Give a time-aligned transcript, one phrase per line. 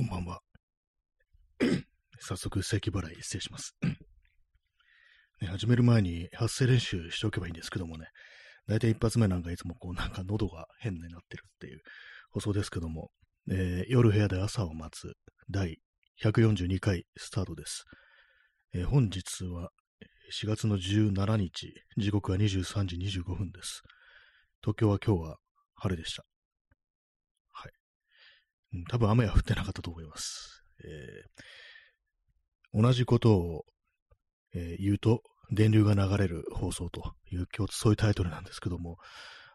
[0.00, 0.40] こんばんは。
[2.20, 3.76] 早速、咳払い失礼します。
[3.82, 8.06] ね、始める前に発声練習しておけばいいんですけどもね、
[8.66, 11.82] 大体一発目なんかいつもこうなんか喉が変になってるっていう
[12.30, 13.10] 放送ですけども、
[13.50, 15.12] えー、夜部屋で朝を待つ
[15.50, 15.80] 第
[16.24, 17.84] 142回スタートです。
[18.72, 19.68] えー、本日は
[20.32, 23.82] 4月の17日、時刻は23時25分です。
[24.62, 25.36] 東京は今日は
[25.74, 26.24] 晴れでした。
[28.88, 30.62] 多分雨は降ってなかったと思います。
[30.84, 33.64] えー、同じことを、
[34.54, 35.22] えー、言うと、
[35.52, 38.98] 電流が流れる放送という、そういうタイトルなんですけども、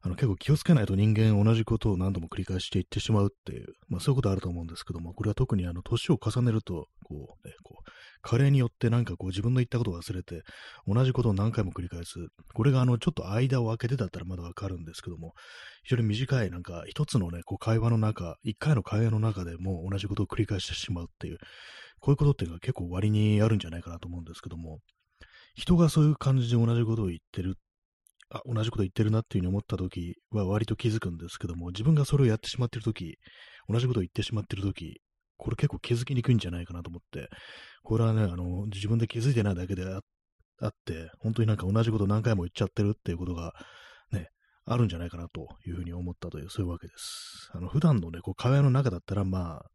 [0.05, 7.91] あの結構気をつけないと人間同じことを何度も繰り返していってしまうっていう、まあそういうことあると思うんですけども、これは特にあの年を重ねると、こうね、こう、
[8.21, 10.43] 加齢によってなんかこう自分の言ったことを忘れて、
[10.85, 12.19] 同じことを何回も繰り返す。
[12.53, 15.33] これがあのちょっと間を空けてだったらまだわかるんですけども、
[15.81, 21.39] 非常に短いなんか一つのね、こう会話の中、一回の会話の中でもう同じことを繰り返してしまうっていう、
[21.99, 24.81] こういうことっていうのは結構割にあるんじゃないかなと思うんですけども、
[25.55, 27.57] 人がそういう感じで同じことを言ってる
[28.29, 33.17] あ、同じこと言ってるなっていうふうに思った時は割と気づくんですけども、自分がそれをやってしまってる時、
[33.69, 35.01] 同じことを言ってしまってる時、
[35.37, 37.29] これ結構気づきにくいんじゃないかなと思って、
[37.83, 39.99] これはね、あの、自分で気づいてないだけであ
[40.67, 43.53] って、本当になんか同じこと何回も言っちゃってるっていうことが、
[44.11, 44.29] ね、
[44.65, 47.49] あるんじゃないかなというふうに思ったという、そういうわけです。
[47.53, 49.65] あの、普段のね、こう、会話の中だったら、まあ、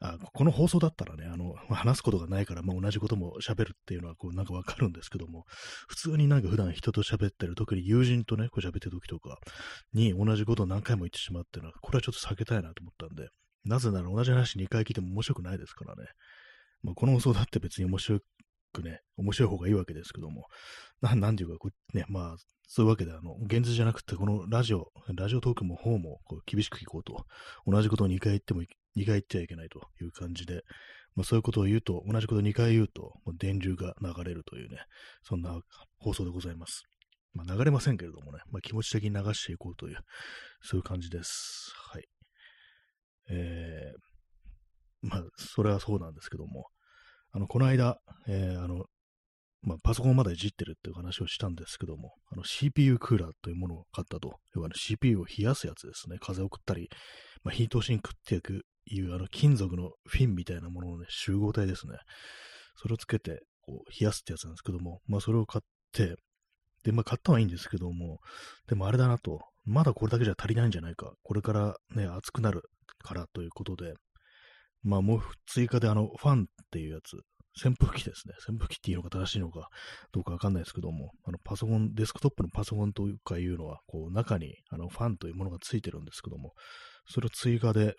[0.00, 5.44] あこの放送だったらね、あの、 話すことがないから、まあ、同じことも喋るっていうのは、こう、なんかわかるんですけども、
[5.88, 9.38] 普通になんか普段人と喋ってる、特に友人とね、こう喋ってる時とか
[9.92, 13.30] に同じことを何回も言ってしまうっていうのは、これはちょっと避けたいなと思ったんで、
[13.64, 16.04] なぜなら同じ話2回聞いても面白くないですからね。
[16.82, 18.20] まあ、この放送だって別に面白
[18.72, 20.46] くね、面白い方がいいわけですけども、
[21.00, 27.24] ななんていうか、こうね、まあ、そういうわけで、あの、現実じゃなくて、このラジオ、ラジオトークも方も厳しく聞こうと、
[27.66, 28.62] 同じことを2回言っても、
[28.96, 30.62] 2回言っちゃいけないという感じで、
[31.16, 34.78] まあ、そういうことを言うと、同じことを2回言うと、電流が流れるというね、
[35.22, 35.60] そんな
[35.98, 36.84] 放送でございます。
[37.34, 39.98] まあ、流れませんけれどもね、まあ、気持ち的に流していこうという、
[40.62, 41.72] そういう感じです。
[41.92, 42.04] はい。
[43.30, 46.66] えー、まあ、それはそうなんですけども、
[47.32, 48.84] あの、この間、えー、あの、
[49.62, 54.38] まあ、パソコンまだいじってるっていう話をしたんですけども、CPU クーラーというものを買ったと。
[54.54, 56.18] 要は、CPU を冷やすやつですね。
[56.20, 56.90] 風を送ったり、
[57.42, 61.96] まあ、ヒートシンクっていういうあの金属のフィンみたいなもののね、集合体ですね。
[62.76, 66.16] それをつけて、こう、冷やすってやつなんですけども、まあ、それを買って、
[66.84, 68.18] で、まあ、買ったはいいんですけども、
[68.68, 71.12] でもあれだなと、まだこれだけじゃ足りないんじゃないか。
[71.22, 72.62] これからね、暑くなる
[73.02, 73.94] からということで、
[74.82, 77.16] まあ、もう追加であの、ファンっていうやつ、
[77.56, 78.34] 扇風機ですね。
[78.48, 79.68] 扇風機っていうのが正しいのか
[80.12, 86.52] どうかわかんないですけども、あのパソコン、デスクトップのパソコンというかいうのは、こう中にあのファンというものがついてるんですけども、
[87.06, 87.94] それを追加で、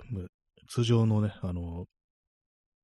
[0.69, 1.85] 通常のね、あの、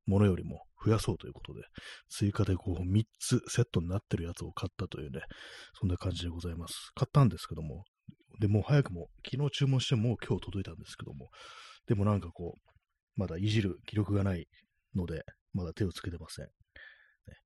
[0.06, 1.62] ものよりも増やそうということで、
[2.10, 5.22] 追加でこう3つセットになってるやつを買ったというね、
[5.80, 6.92] そんな感じでございます。
[6.96, 7.84] 買ったんですけども、
[8.40, 11.30] で、もう早くも、昨日注文してもう今日届いたんですけども、
[11.88, 12.72] でもなんかこう、
[13.16, 14.48] まだいじる記録がない
[14.96, 16.46] ので、まだ手をつけてません。
[16.46, 16.52] ね、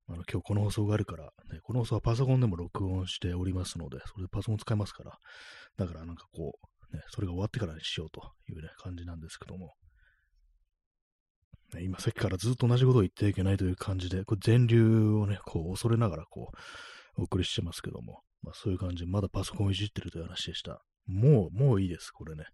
[0.07, 5.18] あの今日この放送があるから、ね、この放送はパソコンでも録音しておりますので、それでパソコン使えますから、
[5.78, 6.53] だからなんかこ
[6.94, 9.74] う、ね、それが終わってからにしようというね、感じなんですけども、
[11.74, 16.52] ね、今さっきからずっと同じことを言ってはいけないという感じで、これ電流をね、こう恐れながらこ
[17.18, 20.81] う、お送りしてますけども、まあそういう感じで、まだパソコンいじってるという話でした。
[21.08, 22.46] もう、もういいです、これね。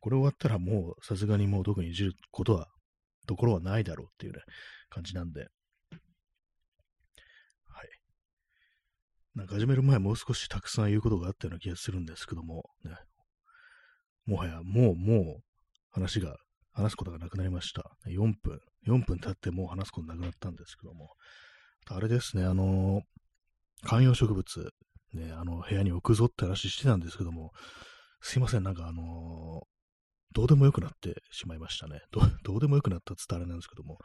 [0.00, 2.68] これ終わったらもうさすがにもう特にいじることは、
[3.26, 4.40] ところはないだろうっていうね、
[4.88, 5.40] 感じなんで。
[5.40, 5.50] はい。
[9.34, 12.92] なんか始める前もう少したくさん言うことがあったような気がするんですけども、ね。
[14.26, 15.42] もはやもうもう
[15.90, 16.36] 話が、
[16.78, 17.90] 話すことがなくなりました。
[18.06, 21.10] 4分、4分経ってもう話すことなくなったんですけども。
[21.90, 23.02] あれですね、あの
[23.82, 24.70] 観葉植物、
[25.14, 27.52] ね、あの部屋に置くぞって話してたんですけども、
[28.20, 29.62] すいません、なんかあの
[30.34, 32.00] どうでもよくなってしまいましたね。
[32.44, 33.98] どうでもよくなったって言ったらあれなんですけども、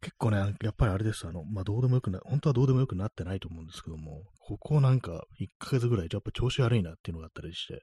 [0.00, 1.26] 結構ね、やっぱりあれです。
[1.26, 7.82] あの、まあ、どうでもよくな、本当はどうでもよくなってないと思うんですけども、ここなんか1ヶ月ぐらい、やっぱ調子悪いなっていうのがあったりして、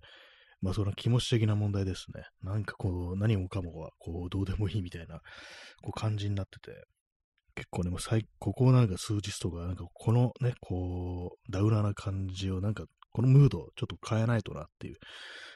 [0.62, 2.24] まあ、その気持ち的な問題ですね。
[2.42, 5.20] なんかこう、何もかもが、こう、どうでもいいみたいな、
[5.84, 6.84] こう、感じになってて、
[7.56, 14.98] 結構ね、もう最、ここなんか数日とか、なんかこのね、こう、ダウナーな感じを、なんか、このムード、ちょっと変えないとなっていう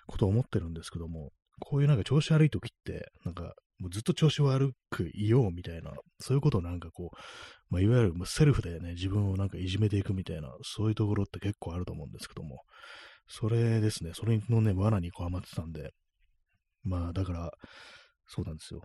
[0.08, 7.18] ことを思ってるんですけども、こういうなんか調子悪い時って、なんか、もうずっと調子悪くいようみたいな、そういうことをなんかこう、
[7.70, 12.64] まあ、いわゆるセルフでね、自分をなんかいじめていくみたいな、そういうところって結構あると思うんですけども、
[13.34, 15.92] それですね、それのね、罠にこうハマってたんで、
[16.84, 17.52] まあだから、
[18.28, 18.82] そうなんですよ。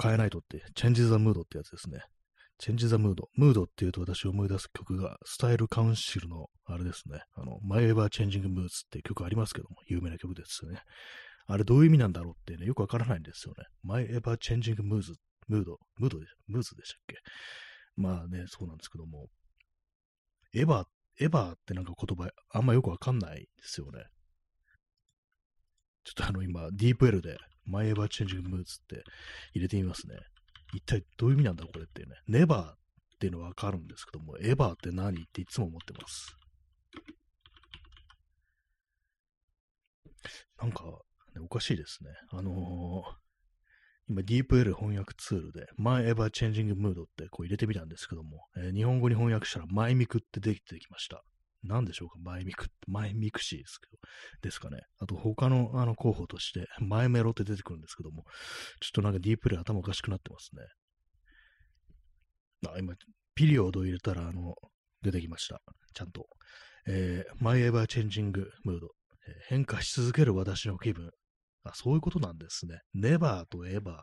[0.00, 2.00] 変えないとって、チェンジザムードってやつですね。
[2.58, 3.28] チェンジザムード。
[3.36, 7.22] ムードっていうと私を思い出す曲が、スタイルカウンシルの、あれですね。
[7.34, 10.82] あの、マイエバーチェンジングムーズっていう曲ありますけども、有名な曲ですよね。
[11.46, 13.64] あれどういう意味なんだろうってね、よくわからないんですよね。
[13.82, 15.14] マイエバーチェンジングムーズ、
[15.48, 17.16] ムード、ムードで、ムーズでしたっけ？
[17.96, 19.26] まあね、そうなんですけども、
[20.54, 20.84] エヴァ、
[21.20, 24.04] エヴァってなんか言葉あんまよくわかんないですよね。
[26.04, 27.36] ちょっとあの今、ディープ L で、
[27.66, 29.04] マイエバーチェンジングムーズって
[29.54, 30.16] 入れてみますね。
[30.74, 32.16] 一体どういう意味なんだ、これってね。
[32.26, 32.74] ネバーっ
[33.20, 36.34] ていうのはわかるんですけども、エバーって何っていつも思ってます。
[40.58, 40.84] なんか、
[41.34, 42.10] ね、おかしいですね。
[42.30, 43.29] あのー、
[44.10, 51.22] 今 DeepL 翻訳ツールで My Ever Changing Mood ってこう入れてみたんですけども、えー、日本語に翻訳したらマイミクって出てきました。
[51.62, 52.14] 何でしょうか？
[52.22, 53.98] マイミクって、マイミクシーですけど、
[54.42, 54.78] ですかね。
[54.98, 58.24] あと他のあの候補として、マイメロって出てくるんですけども、
[58.80, 60.62] ちょっとなんか DeepL 頭おかしくなってますね。
[62.66, 62.94] あ、今、
[63.34, 64.54] ピリオド入れたら、あの、
[65.02, 65.60] 出てきました。
[65.92, 66.26] ちゃんと。
[66.86, 68.32] えー、My Ever Changing
[68.66, 68.86] Mood、
[69.28, 71.10] え、変化し続ける私の気分。
[71.64, 72.80] あ、そういうことなんですね。
[72.94, 74.02] Never と Ever。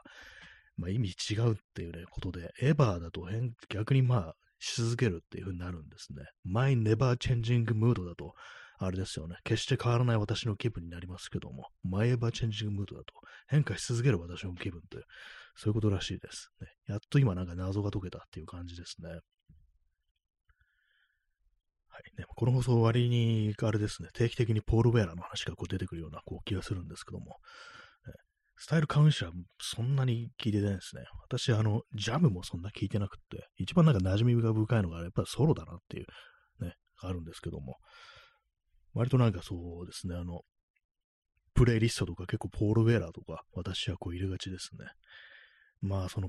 [0.78, 6.24] まあ、意味違うっていうね、ことで、Ever だと変、逆にまあ、し続けるっていう風になるんですね。
[6.44, 8.34] My Never Changing Mood だと、
[8.80, 9.38] あれですよね。
[9.44, 13.14] 決して変わらない私の気分になりますけども、My Ever Changing Mood だと、
[13.48, 15.04] 変化し続ける私の気分という、
[15.56, 16.68] そういうことらしいです、ね。
[16.88, 19.10] やっと今なんか謎が解けたっていう感じですね。
[21.98, 27.38] はいね、この放送割に、あれですね、定期的にポール・ウェアラの話がこう出てくるようなこう気がするんですけども
[28.08, 28.12] え、
[28.56, 31.06] スタイルカウンシャーそんなに聞いてないですね。
[31.24, 37.78] 私、あの、ジャムもそんな聞いてなくって、一番なんか馴染みが深いのがやっぱりソロだなっていう、ね、あるんですけども、
[38.94, 40.42] 割となんかそうですね、あの、
[41.56, 44.86] プレイリストとか結構ポール・ウェラーとか私はこう入れがちですね。
[45.82, 46.28] まあその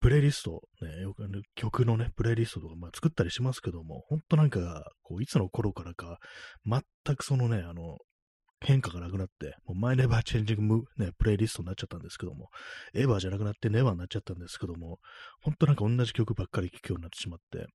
[0.00, 6.18] プレイリスト、ね、よく曲のね、プレイリストとか、まあ、作ったりしますけども、ほんとなんか、こう、いつの頃からか、
[6.64, 7.98] 全くそのね、あの、
[8.60, 12.48] 変化がなくなって、もうマイネバーチェンジングね、プレイリストになっちゃったんですけども、
[12.94, 14.98] エヴァじゃなくなってネバーになっちゃったんですけども、
[15.42, 17.66] ほんとなんか同じ曲ばっかり聴くようになってしまって、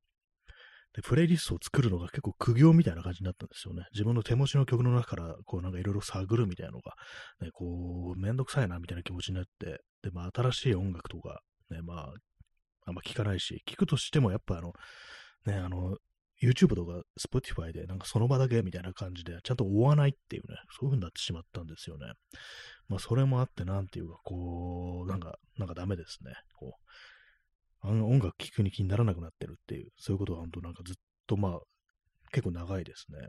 [0.94, 3.86] で、プレイリストを作るのが結構苦行みたいな感じになったんですよね。
[3.94, 6.96] 自分の手持ちの曲の中から、こうなんかいろいろ探るみたいなのが、
[7.40, 11.42] ね、こう、めんどくさいなみたいな気持ちになって、で、まあ新しい音楽とか、
[11.72, 12.14] ね、まあ、
[12.86, 14.74] あんま聞かないし、聞くとしてもやっぱあの、
[15.46, 15.98] ね、あの、
[16.42, 22.08] YouTube とか Spotify でなんかその場だけみたいな感じでちゃんと追わないっていうね、そういう風になってしまったんですよね。
[22.90, 26.34] まあそれもあってなんていうかこう、なんか、なんかダメですね。
[26.58, 26.74] こ
[27.84, 30.96] う、あの音楽聴くに気にならなくなってるっていう、そういうことは本当なんかずっ
[31.28, 31.60] とまあ
[32.32, 33.28] 結構長いですね。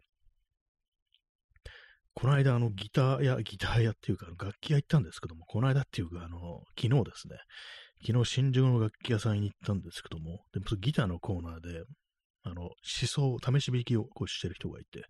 [2.14, 7.38] この間、あの、ギター屋、ギター屋っていうか、楽器屋行ったんですけども、この間っていうか、あの、昨日ですね、
[8.04, 11.84] 昨日新宿の楽器屋さんに行ったんですけども、でもギターのコーナーで、
[12.43, 15.04] あの、思想、試し弾きをこうしてる人がいて、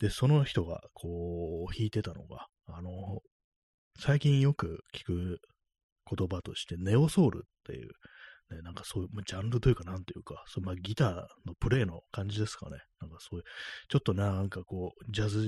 [0.00, 2.90] で、その人がこう弾いてたのが、あの、
[3.98, 5.40] 最近よく聞く
[6.10, 7.90] 言葉として、ネオソウルっていう、
[8.50, 11.14] ね、なんかそういう、ジャンルというか、なんというか、そまあ、ギター
[11.46, 12.78] のプレイの感じですかね。
[13.00, 13.44] なんかそういう、
[13.88, 15.46] ちょっとなんかこう、ジャズ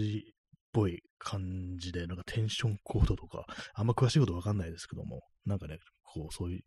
[0.72, 6.60] ぽい感じで、なんかテンションコードとか、あんま詳しいことわかんないですけども、なんかね、こう、そういう、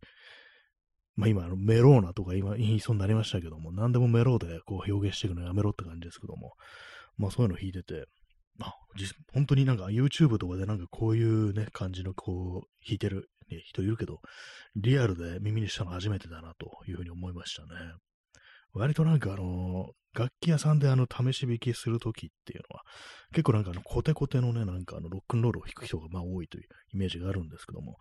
[1.16, 6.54] まあ今、あのメローナとか今言いそうになりましたけども、何でもメローでこう表現していくのやめろって感じですけども、
[7.18, 8.06] まあそういうの弾いてて、
[8.58, 8.76] まあ、
[9.34, 14.20] 本当になんか YouTube とかでなんかこういうね、感じのこう弾いてる、ね、人いるけど、
[14.76, 17.70] リアルで耳にしたの初めてだなというふうに思いましたね。
[18.74, 22.84] 割となんかあの、楽器屋さんであの、試し弾きするときっていうのは、
[23.32, 26.64] 結構なんかあの、コテコテのね、なんかあの、ロックンロールを弾く人がまあ多いという
[26.94, 27.98] イメージがあるんですけども、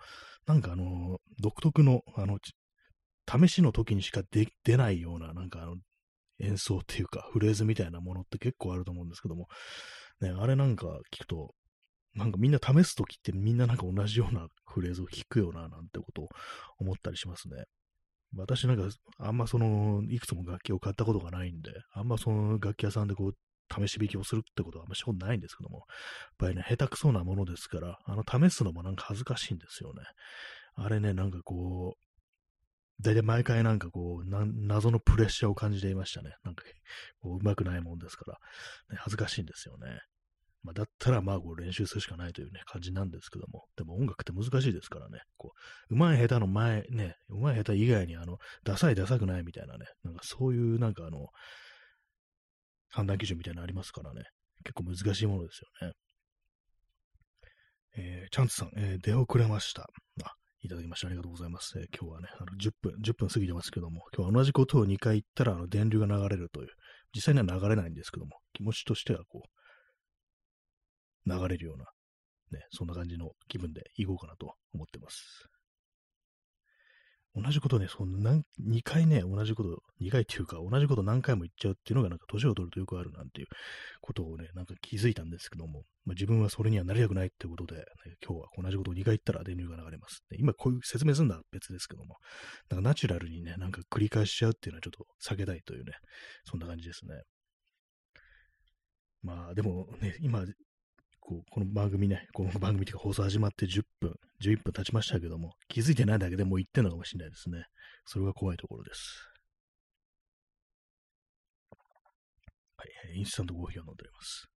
[0.46, 2.38] なんかあの、独特の、あの、
[3.28, 5.76] 試しの時にしか出ないような、なんかあの、
[6.40, 9.46] 演奏っていうか、フレーズみたいなものって結構あると思うんですけども、
[10.20, 11.54] ね、あれなんか聞くと、
[12.14, 16.28] なんかみんな試すときってみんななんか同じようなフレーズを弾くよな、なんてことを
[16.78, 17.64] 思ったりしますね。
[18.36, 23.34] 私なんか、あんまその、いくつも楽器を買ったことがないんで、あんまその楽器屋さんでこう、
[23.72, 25.86] 試し弾きをするってことはあんましたことないんですけども、やっ
[26.38, 30.02] ぱりね、下手くそなものですから、あの、試すのもなんか恥ずかしいんですよね。
[30.74, 36.34] あれね、なんかこう、大体毎回なんかこう、謎のプレッシャーを感じていましたね。
[36.44, 36.64] なんか、
[37.20, 38.38] こう、うまくないもんですから、
[38.90, 40.00] ね、恥ずかしいんですよね。
[40.62, 45.52] まあ、だったらまあこう練習するしかないというね、感じなんですけども、でも音楽って難しいですからね、こ
[45.90, 51.28] う、上手い下手の前、ね、上手い下手以外にあの、ダサいダサくないみたいなね、なんかそういうなんかあの、
[52.90, 54.24] 判断基準みたいなのありますからね、
[54.64, 55.94] 結構難しいものですよね。
[57.96, 59.88] えー、チャンツさん、えー、出遅れました。
[60.22, 61.78] あ、いただきましてありがとうございます。
[61.78, 66.68] えー、今日はね、あの10分、10分過ぎてますけども、今日は同じことを2回言ったら、あの、電流が流れるという、
[67.14, 69.59] 実際には流れないんですけども、気持ちとしてはこう、
[71.26, 71.86] 流れるような、
[72.52, 75.48] ね、そんな感じの気分でいこうかなと思ってます。
[77.34, 83.46] 同じことね、その何、2回ね、同じこと、2回っていうか、同じこと何回も言っちゃうっていうのが、なんか、年を取るとよくあるなんていう
[84.00, 87.84] ことをね、なんか気づいたんですけども、まあ、自分はそれにはなりたくないってことで、ね、
[88.26, 90.24] 今日は同じことを2回言ったら電流が流れます。
[90.32, 92.16] 今、こういう説明するのは別ですけども、
[92.68, 95.92] なんかナチュラルにね、なんか繰り返しちゃうっていうのはちょっと避けたいというね、
[96.44, 97.22] そんな感じですね。
[99.22, 100.44] まあ、でもね、今、
[101.20, 107.64] こう、この番組ね、この番組というか放送始まって10分、11分経ちましたけども、気づいてないだけでもう言ってんのかもしれないですね。
[108.06, 109.28] それが怖いところです。
[112.76, 112.84] は
[113.14, 114.48] い、インスタントコーヒーを飲んでおります。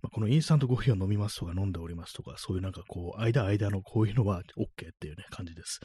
[0.00, 5.80] まあ、このインスタントコーヒーを飲みますとか飲んでおりますとか、そういうなんかこう、間間のこういうのは OK っていうね、感じです。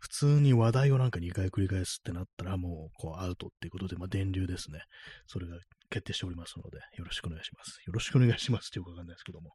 [0.00, 4.80] 普通に話題をなんか2回繰り返すってなったらもう、こう、アウトっていうことで、まあ、電流ですね。
[5.26, 5.58] それが
[5.90, 7.78] 決定しておりますので、よろしくお願いします。
[7.86, 9.50] よろしくお願いしますってよくわかんないですけども。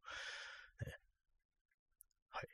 [2.30, 2.48] はい。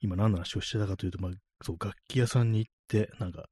[0.00, 3.46] 今何の話をしてたかというと、まあ、そう、楽器屋さんに行って、なんか、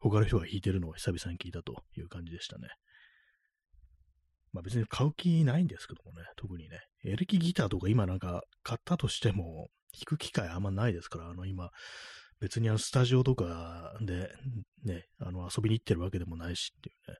[0.00, 2.68] 他の人が弾いてるのを久々に聞いたという感じでしたね。
[4.52, 6.80] まあ別に買う気ないんですけどもね、特にね。
[7.04, 11.70] エレキギターとか今なんか買ったとしても、弾く機会あんまないですから、あの今、
[12.40, 14.30] 別にあのスタジオとかで
[14.84, 17.18] ね、あの遊びに行ってるわけでもないしっていうね。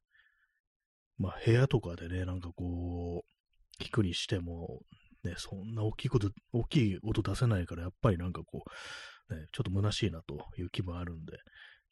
[1.19, 4.81] まあ部屋とかでね、なんかこう、弾くにしても、
[5.25, 8.65] ね、そんな大きいこと、大きい音出せないから、やっぱりなんかこ
[9.31, 11.37] う、ね、ちょっと虚しいなという気分あるんで、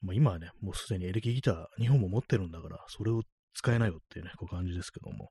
[0.00, 3.22] まあ今はね、もうすでにエレキギター2本も持ってるんだから、それを
[3.58, 5.30] 使えないよっていうね、こう感じですけども。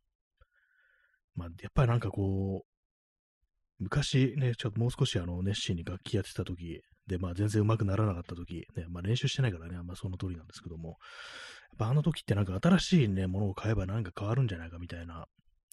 [1.36, 2.68] まあ、やっぱりなんかこう、
[3.80, 10.98] 昔ね、ちょっともう少しあの熱心に楽器やってた時で、まあ全然上手くならなかった時、ね、まあ練習してないからね、あんまその通りなんですけども、やっ
[11.78, 15.26] ぱあの時ってなんか新しいね、ものを買えばなんか変わるんじゃないかみたいな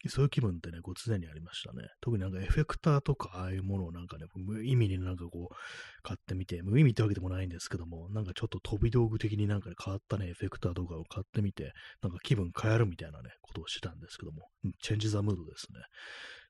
[0.08, 1.88] そういう気分ってね、こう常にありましたね。
[2.00, 5.54] 特になんかエフェクターとか、ああいうものをなんかね、無意味になんかこう、
[6.02, 15.80] 買ってみて、無意味ってわけでもないんですけども、なんかちょっと飛び道具的になんか、ね、変わったね、エフェクターとかを買ってみて、なんか気分変えるみたいなね、ことをしてたんですけどもん、チェンジザムードですね。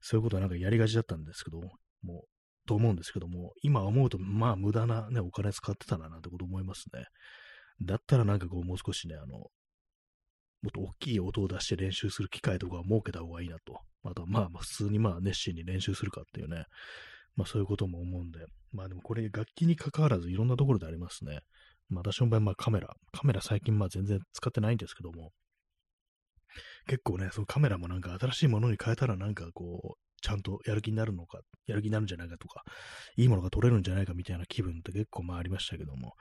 [0.00, 1.70] そういうことはなんかやりがちだったんですけども、
[2.02, 2.28] もう、
[2.66, 7.04] と思うんですけども、今思うと、まあ無駄なね、お金使ってたななんてこと思いますね。
[7.82, 9.46] だったらなんかこう、もう少しね、あの、
[10.64, 13.80] もっと大きい音を出して練習する機会とかを設けた方がいいなと。
[14.02, 16.64] あとはまあ普通にまあ熱心に練習するかっていうね。
[17.37, 18.38] まあそういうことも思うんで。
[18.73, 21.40] まあでもこれ楽器に関わらずいろんなところでありますね。
[21.90, 22.94] まあ私の場合まあカメラ。
[23.12, 25.33] カメラ最近まあ全然使ってないんですけども。
[26.87, 32.62] 結構ね、そのカメラもなんか新しいものに変えたらなんかこう、ちゃんとやる気になるのか、やる気になるんじゃないかとか、
[33.16, 36.14] いいものが撮れるんじゃないかみたいな気分って結構まあありましたけども、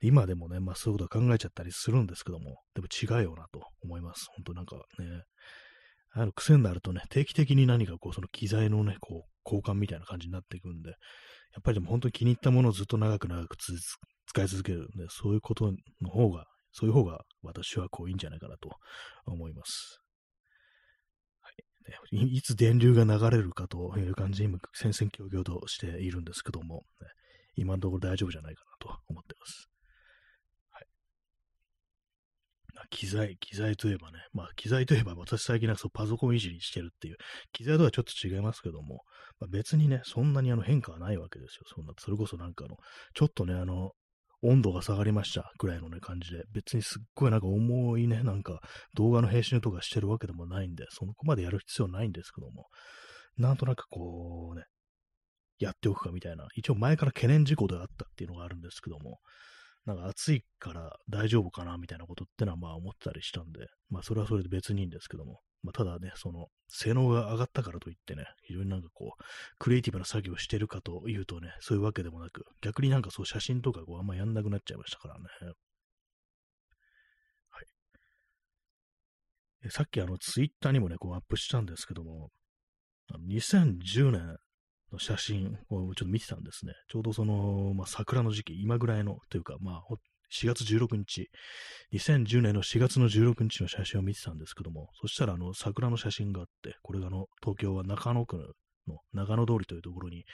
[0.00, 4.26] 今でもね、まあそういうことは考えちゃったりするんですけども、でも違うよなと思います。
[4.36, 5.24] 本当なんかね、
[6.12, 10.96] あの癖になるとね、定期的に何かこう、その機材のね、こう、交換みたいな感じになっていくんで、や
[11.58, 18.70] っぱりでも本当に気に入ったものをずっと長く長く使い続けるんで、そういうことの方が、そういう方が私はこういいんじゃないかなと
[19.26, 20.00] 思います。
[21.40, 21.50] は
[22.12, 27.08] い、いつ電流が流れるかという感じに戦々恐々としているんですけども、ね、
[27.56, 29.69] 今のところ大丈夫じゃないかなと思ってます。
[32.90, 37.16] 機材、機材といえばね、まあ機材といえば私最近なんかそうパソコンいじりしてるっていう、
[37.52, 39.04] 機材とはちょっと違いますけども、
[39.38, 41.62] まあ、別にね、そんなにあの変化はないわけですよ。
[41.74, 42.76] そんな、それこそなんかあの、
[43.14, 43.92] ちょっとね、あの、
[44.42, 48.60] 温度が下がりましたぐらいのね、感じで、別にすっごいなんか重いね、なんか
[48.94, 52.66] 動画の編集とかしてるわけでもないんで、そこまでやる必要ないんですけども、
[53.36, 54.64] なんとなくこうね、
[55.58, 59.18] やっておくかみたいな、一応前から懸念事項であったっていうのがあるんですけども、
[59.86, 69.22] なんか暑いから大丈夫かなみたいなことってのはまあ思ったりしたんで、まあそれはそれで別にいいんですけども、まあただね、その性能が上がったからといってね、非常になんかこう、
[69.58, 75.24] クリエイティブな作業をしてるかというとね、そういうわけでもなく、逆になんかそう写真とかこうあんまやんなくなっちゃいましたからね。
[77.48, 77.60] は
[79.66, 79.70] い。
[79.70, 82.30] さっきあのツイッターにもね、こうアップしたんですけども、
[83.28, 84.36] 2010年
[84.92, 86.72] の写真をちょっと見てたんですね。
[86.88, 89.94] ちょうどその、まあ、桜の時期、今ぐらいの、というか、まあ、
[90.32, 91.28] 4月16日、
[91.92, 98.54] 2010年の4月の16日の写真を見てたんですけども、そしたらあの桜の写真があって、これがあの東京は中野区
[98.86, 100.24] の長野通りというところに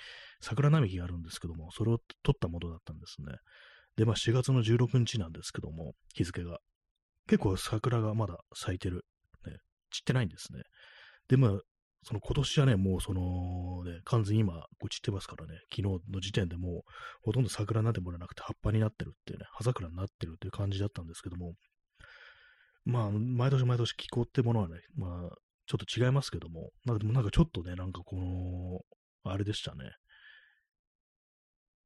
[0.41, 3.39] 桜並木があるんですけども、それを撮ったものだったんですね。
[3.97, 6.59] で、まあ4月の16日なんですけども、日付が。
[7.27, 9.05] 結構桜がまだ咲いてる。
[9.47, 9.57] ね、
[9.91, 10.63] 散ってないんですね。
[11.29, 11.59] で、まあ、
[12.07, 16.91] その今年はね、もうその、ね、完全に今、こう散ってますからね、昨日の時点でもう、
[17.23, 21.55] ほとんど桜なってもらなくて葉っぱになってるっていうね、葉桜になってるっていう感じだったんですけども、
[22.85, 25.37] まあ、毎年毎年気候ってものはね、まあ、
[25.67, 29.91] ちょっと違いますけども、なんかでもなんかちょっとね、なんかこの、あれでしたね。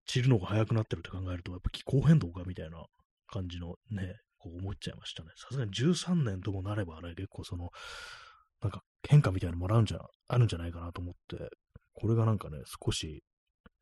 [0.04, 2.84] 散るのが早くなってるって考えると、やっぱ気候変動かみたいな
[3.26, 5.30] 感じのね、こう思っちゃいましたね。
[5.36, 7.70] さすがに13年ともなればね、結構その、
[8.60, 11.48] なんか変化みたいなのもらうんじゃ、あるんじゃないかなと思って、
[11.94, 13.22] これがなんかね、少し、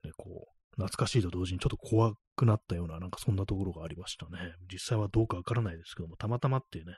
[0.04, 4.54] ね、こう、懐かしいと同時にちょっと怖くなったような、なんかそんなところがありましたね。
[4.72, 6.94] 実際はどうかわからないですけども、たまたまっていうね、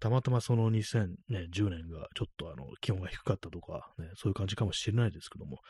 [0.00, 5.60] たまたまその2010年がちょっとあの気温が低かったとか、ね、そういう感じかもしれないですけども、やっ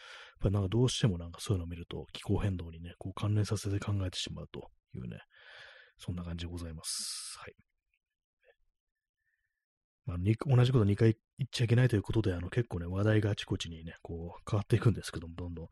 [0.43, 5.19] ぱりなんかどうしてもなんかそういうのを見ると気候変動にね、こう関連させて考えてしまうというね、
[5.99, 7.37] そんな感じでございます。
[7.39, 7.70] はい。
[10.11, 15.69] まあ、同じこと2回言っちゃいけないということで、あの結構ね、話題があちこちにね、こう変わっていくんですけども、どんどん。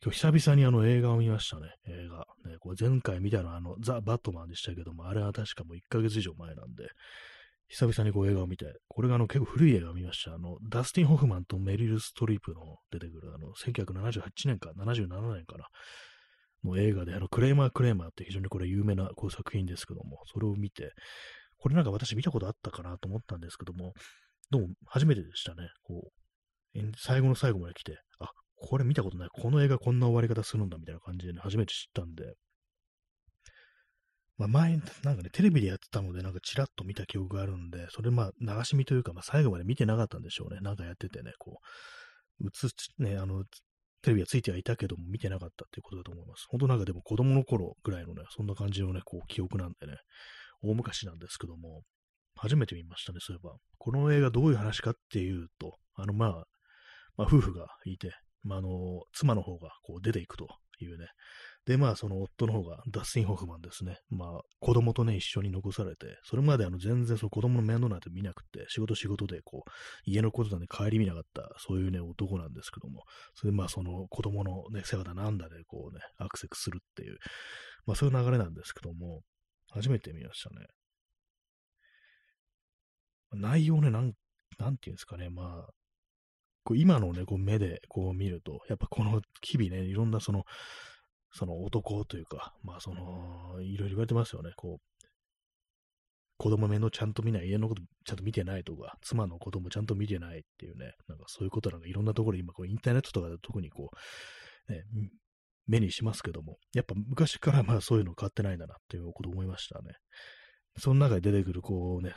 [0.00, 2.18] 今日久々にあの映画を見ましたね、映画。
[2.48, 6.88] ね、これ前回見たのはあの、ザ・バットマンでしたけども、あれは確かもう1ヶ月以上前なんで、
[7.68, 10.34] 久々にこう映画を見て、これがあの結構古い映画を見ました。
[10.34, 15.66] あの、ダスティン・ホフマンとメリル・ストリープの出てくる、あの、1978年か、77年かな、
[16.64, 20.92] の映画で、あの、クレーマー・クレーマーって非常にこれ有名なこう作品ですけども、それを見て、
[21.58, 23.92] これなんか私見たことあったかなと思ったんですけども、
[24.50, 25.68] どうも初めてでしたね。
[25.82, 26.10] こ
[26.74, 29.28] う、最後の最後まで来て、あ、これ見たことない。
[29.32, 32.34] この映画こんな終わり方するんだみたいな感じでね、初めて知ったんで。
[34.36, 40.60] まあ前、なんかね、テレビでやってたので、なんかチラッと見た記憶があるんで、それまあ流し見というか、まあ最後まで見てなかったんでしょうね。
[40.60, 41.58] なんかやっててね、こ
[42.40, 43.44] う、映つ、ね、あの、
[44.02, 46.46] テレビはついてはいたけども見てなかったっていうことだと思います。
[46.48, 49.96] 本当なんかでも子供の頃ぐらいのね、そんな感じのね、こう記憶なんでね、
[50.62, 51.82] 大昔なんですけども、
[52.36, 53.56] 初めて見ましたね、そういえば。
[53.78, 56.30] この映画どういう話かっていうと、あのまあ、
[57.16, 58.12] まあ夫婦がいて、
[58.42, 58.68] まあ、あの、
[59.12, 60.46] 妻の方がこう出ていくと
[60.80, 61.06] いうね。
[61.66, 63.98] で、まあ、その夫の方がダスティン・ホフマンですね。
[64.08, 69.70] まあ、子供とね、一緒に残されて、それまであの全然その子供の面倒なんて見なくて、仕事仕事でこう、
[70.04, 73.02] 家のことなんで帰り見なかった、そういうね、男なんですけども、
[73.34, 77.18] それでまあ、その子供のね、世話だなんだでこうね、アクセスするっていう、
[77.86, 79.20] まあ、そういう流れなんですけども、
[79.70, 80.66] 初めて見ましたね。
[83.32, 84.12] 内容ね、なん、
[84.58, 85.72] なんていうんですかね、まあ、
[86.64, 90.44] こう今のね、こう目でこう見ると、やっぱこの日々ね、いろんなその、
[91.32, 95.06] その男というか、まあその、いろいろ言われてますよね、こう、
[96.38, 103.90] 子供面倒ちゃんと見ない、家のことちゃんと見てないとか、妻の子供ちゃんと見てないっていうね、なんかそういうことなんかいろんなところ今こうインターネットとかで特にこ
[104.68, 104.82] う、ね、
[105.68, 109.92] 目にしますけども、やっぱ昔からまあそういうの変わってないんだなっていうこと思いましたね。
[110.78, 112.14] その中で出てくるこうね、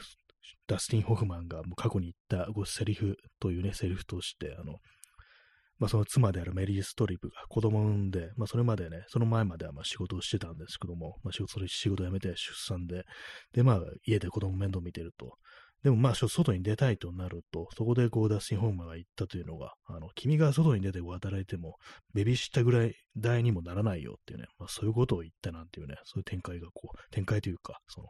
[0.67, 4.77] ダスティン・ホフマンがもう過去に言ったごセリフというね、セリフとして、あの、
[5.81, 13.03] まあ、その妻であるメリー・ストリップが子供を産んで、まあ、それまでね、その前まではまあ仕事をしてたんですけども、まあ、仕事、それ仕事辞めて出産で、
[13.51, 15.37] で、まあ、家で子供面倒見てると。
[15.83, 21.77] でもまあ、外に出たいとなると、そこでこう、ダスティン・ホフマンが言ったというのが、あの、君が外に出て働いても、
[22.13, 28.07] ベビーシッターぐらい代にもならないよっていうね、まあ、そういうことを言ったなんていうね、そういう展開がこう、展開というか、その、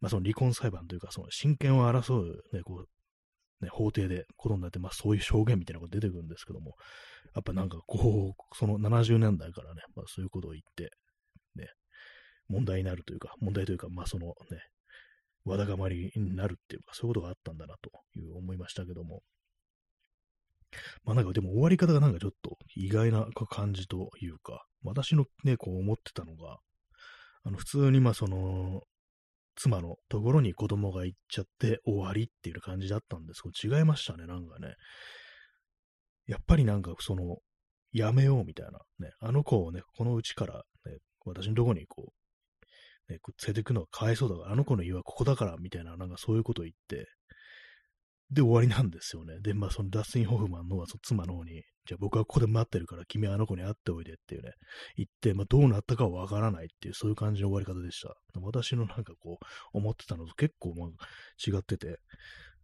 [0.00, 6.74] まあ、その離婚裁判というか、その親権を争う、ね、こう、ね、法廷でことになって、まあ、そういう証言みたいなこと出てくるんですけども、
[7.34, 10.90] やっぱなんかこう、その70年代からね、まあ、そういうことを言って、
[11.54, 11.68] ね、
[12.48, 14.34] 問題になるというか、問題というか、まあ、そのね、
[15.44, 19.22] わだかまりになるっていうか、そういうことがあったんだなという思いましたけども、
[21.04, 26.58] まあなんかでも終わり方がなんかちょっと意外な感じというか、私のね、こう思ってたのが、
[27.44, 28.82] あの普通にまあその、
[29.56, 33.42] 妻のところに子供が行っちゃって終わりっていう感じだったんです。
[33.42, 34.74] けど、違いましたね、なんかね。
[36.26, 37.38] やっぱりなんかその、
[37.92, 42.12] やめようみたいな、ね、あの子をね、このうちから、ね、私のとこにこう、
[43.10, 47.08] ね、連れてくのがかわいそうだから、あの子の家はここだから、みたいな、なんかそういうことを言って、
[48.30, 49.40] で、終わりなんですよね。
[49.40, 54.52] で、まあ、そのダスティン・ホフマンの妻の方に、じゃあ僕はここで待ってるから、君はあの子に会っておいでっていうね、
[54.96, 58.14] 言って、まあ、どうなったかはわからないっていう、そういう感じの終わり方でした。
[58.40, 60.88] 私のなんかこう、思ってたのと結構まあ
[61.44, 61.98] 違ってて、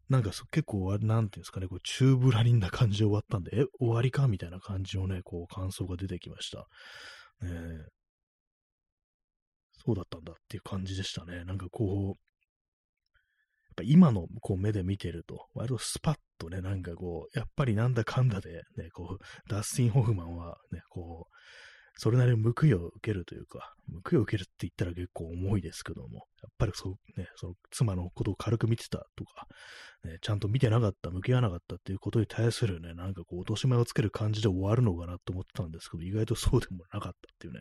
[0.09, 4.29] なんか結構、なんていうんですかね、こう、チューブラリンな感じで終わったんで、え、終わりか？
[4.29, 6.69] みたいな感じのね、こう、感想が出てきました。
[7.45, 7.51] ね
[9.87, 11.44] そうだったんだっていう感じでしたね。
[11.44, 12.14] なんかこう、やっ
[13.77, 21.37] ぱ今のこう目で見てると、割とスパッとね、なんかこう、やっぱりなんだかんだで、ね、こう、ダスティン・ホフマンはね、こう、
[21.99, 29.46] それなりに報いを受けるというか、報いを受けるって言ったら結構重いですけども、やっぱりそう、ね、その妻のことを軽く見てたとか、
[30.05, 37.61] ね、ちゃんと見てなかった、向き合わなかったっていうことに対するね、なんかこう、落とし前をつける感じで終わるのかなと思ってたんですけど、意外とそうでもなかったっていうね、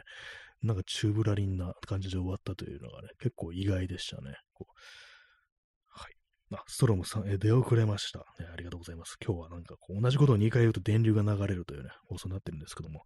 [0.63, 4.35] なんかチューブラリンな感じで終わったというのがね、結構意外でしたね。
[5.89, 6.13] はい。
[6.53, 8.47] あ、ストロムさん、え、出遅れました、ね。
[8.51, 9.17] ありがとうございます。
[9.23, 13.03] 今日はなんかこう同じことを2回言うと電流が流れるというね、放送になってるんですけども、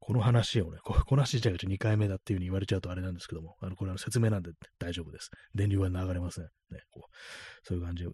[0.00, 5.30] この話をね、ここの話自体が2回目だっていう風に言われちゃうとあれなんですけども、あの、これは説明なんで大丈夫です。
[5.54, 6.44] 電流は流れません。
[6.44, 6.50] ね、
[6.90, 7.16] こう、
[7.62, 8.04] そういう感じ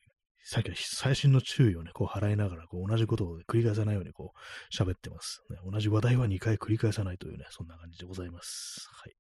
[0.45, 5.59] さっきは最新の注意をね、こう払いながら、こう同じことを繰り返さないようにこう喋ってます、ね。
[5.71, 8.89] 同じ話題は2回繰り返さないというね、そんな感じでございます。
[8.93, 9.15] はい。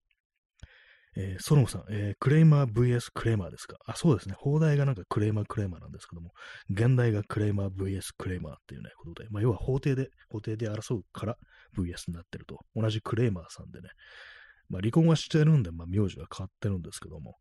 [1.16, 3.76] えー、ソロモさん、えー、クレイマー VS クレーマーですか？
[3.86, 4.36] あ、そうですね。
[4.38, 6.30] 放題がなんかクレイマークレーマーなんですけども、
[6.70, 11.36] 現代がクレイマー VS クレーマーっていうね、ことで、まあ、要は法廷で、法廷で争うから
[11.76, 12.60] VS になってると。
[12.76, 13.88] 同じクレイマーさんでね。
[14.68, 17.36] まあ、離婚はしてるんで、まあ、名字は変わってるんですけども、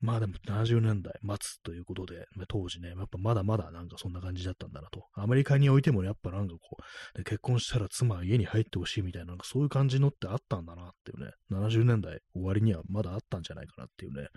[0.00, 5.04] まあでも70年代末ということで、当時ね、やっぱまだまだなんかそんな感じだったんだなと。
[5.14, 6.78] アメリカにおいてもやっぱなんかこ
[7.14, 14.28] う、結婚したら妻は家に入ってほしいみたいな、なんかそういう感じのってあったんだなっていうね、70年代終わりにはまだあったんじゃないかなっていうね、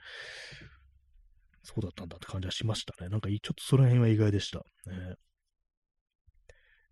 [1.64, 3.10] そうだったんだって感じはしましたね。
[3.10, 4.60] なんかちょっとその辺は意外でした。
[4.60, 5.16] ね、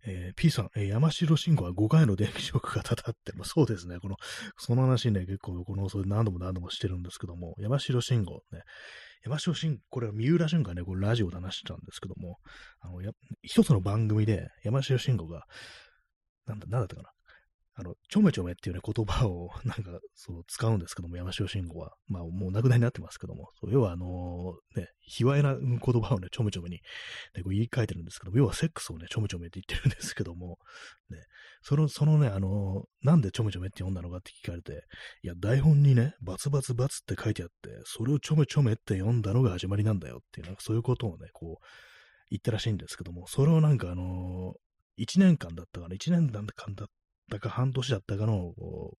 [0.04, 4.16] えー、P さん、えー、山城慎吾は5回の電気ショックがたたって、まあ、そうですね、この、
[4.58, 8.62] その話ね、結構この放送で何度も何度もしてるんですけども、山城慎吾、ね、
[9.24, 12.38] 山城慎吾、これは三浦淳がね、これラジオで話してたんですけども、
[12.80, 13.12] あの、や
[13.42, 15.44] 一つの番組で山城慎吾が、
[16.46, 17.10] なんだ、なんだったかな、
[17.74, 21.94] あの、ちょめちょめっていうね、言葉を なんか、そう、使うんですけども、山城慎吾は。
[22.06, 26.76] まあ、もう亡くなりになってますけども、そう要はあのー、ね、卑猥な言葉をね、ちょめちょめに、
[27.34, 30.58] ね、こう言い換えてるんですけども、要はセックスをね、ちょめちょめって言ってるんですけども、
[31.08, 31.18] ね、
[31.62, 34.84] その、そのね、あのー、なんでちょめちょめって読んだのかって聞かれて、
[35.22, 41.66] いや、台本にね、バツバツバツって書いてあって、それをちょめちょめって読んだのが始まりなんだよっていう、なんかそういうことをね、こう、
[42.28, 46.88] 言ったらしいんですけども、それをなんかあのー、1年間だったかな、1年間だっ
[47.36, 48.52] ったか半年だったかの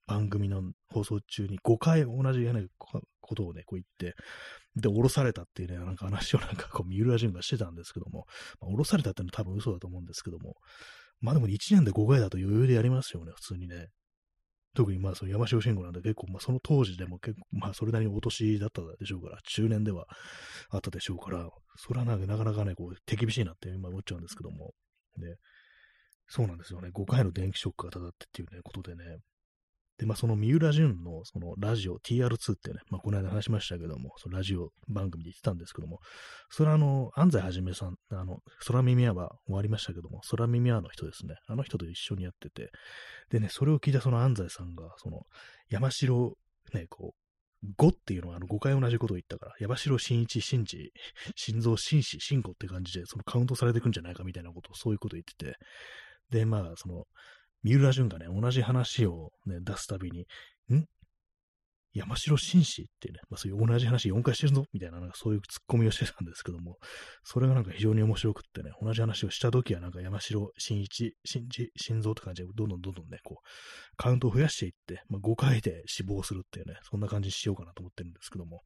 [0.07, 2.61] 番組の放送中に5回同じような
[3.21, 4.15] ことをね、こう言って、
[4.75, 8.25] で、降ろされたっていうね、なんか話をなんかこう、三浦淳がしてたんですけども、
[8.59, 10.55] まあ、降ろされたってのは多分嘘だと思うんですけども、
[11.21, 13.87] まあでも1年で5回だと余裕でやりますよね、普通にね。
[14.75, 20.07] 特にまあその山城慎吾なんで結構まあその当時でも結構まあそれなりにお年だったでしょうから、中年では
[20.71, 24.73] あったでしょうから、それはなかなかね、こう手厳しいなって今思っちゃうんですけども、
[25.17, 25.37] で、
[26.27, 26.89] そうなんですよね。
[26.93, 29.19] 5回の電気ショックがたたってっていうね、ことでね。
[29.97, 35.99] で、まあ、その三浦淳のそのラジオ TR2 ってね、まあ、この間話しましたけども、そのラジオ番組で言ってたんですけども、
[36.49, 41.35] それはあの、安西はじめさん、あの、空耳アは終わりましたけども、空耳アの人ですね。
[41.47, 42.71] あの人と一緒にやってて、
[43.29, 45.21] でね、それを聞いたその安西さんが、その、
[45.69, 46.33] 山城、
[46.73, 47.23] ね、こう、
[47.77, 50.91] 5っていうのはあの5回同じことを言ったから、山城新一、新次、
[51.35, 55.57] 心臓、心死、心子って感じで、そのカウントされていくんじゃないかみたいなことを、そういうことを言ってて、
[56.33, 57.05] で、まあ、その、
[57.61, 60.21] 三浦淳がね、同じ話をね、出すたびに、
[60.75, 60.85] ん？
[61.93, 66.77] 山城紳士ってね、まあ、そういう同じ話4回してるぞみたいな、なんかそういうツッコミをしてたんですけども、
[67.23, 73.47] それがなんか非常に面白くってね、同じ話をしたときはなんか山城真一、新一、心臓って感じで、どんどんどんどんね、こう、
[73.95, 78.63] カウントを増やしていって、まあ、5回で死亡するっていうね、そんな感じにしようかなと思ってるんですけども、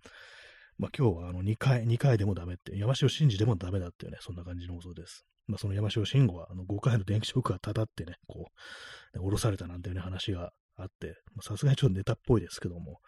[0.77, 5.25] まあ今日はあの2回、2回でもダメって、山城真司でもダメだっていうね、そんな感じの放送です。
[5.47, 8.51] まあその山城慎吾はあの5回の電気ショックがたたってね、こ
[9.15, 12.99] う、降ろされたなんていうね話があって、さすがにちょっとネタっぽいですけども、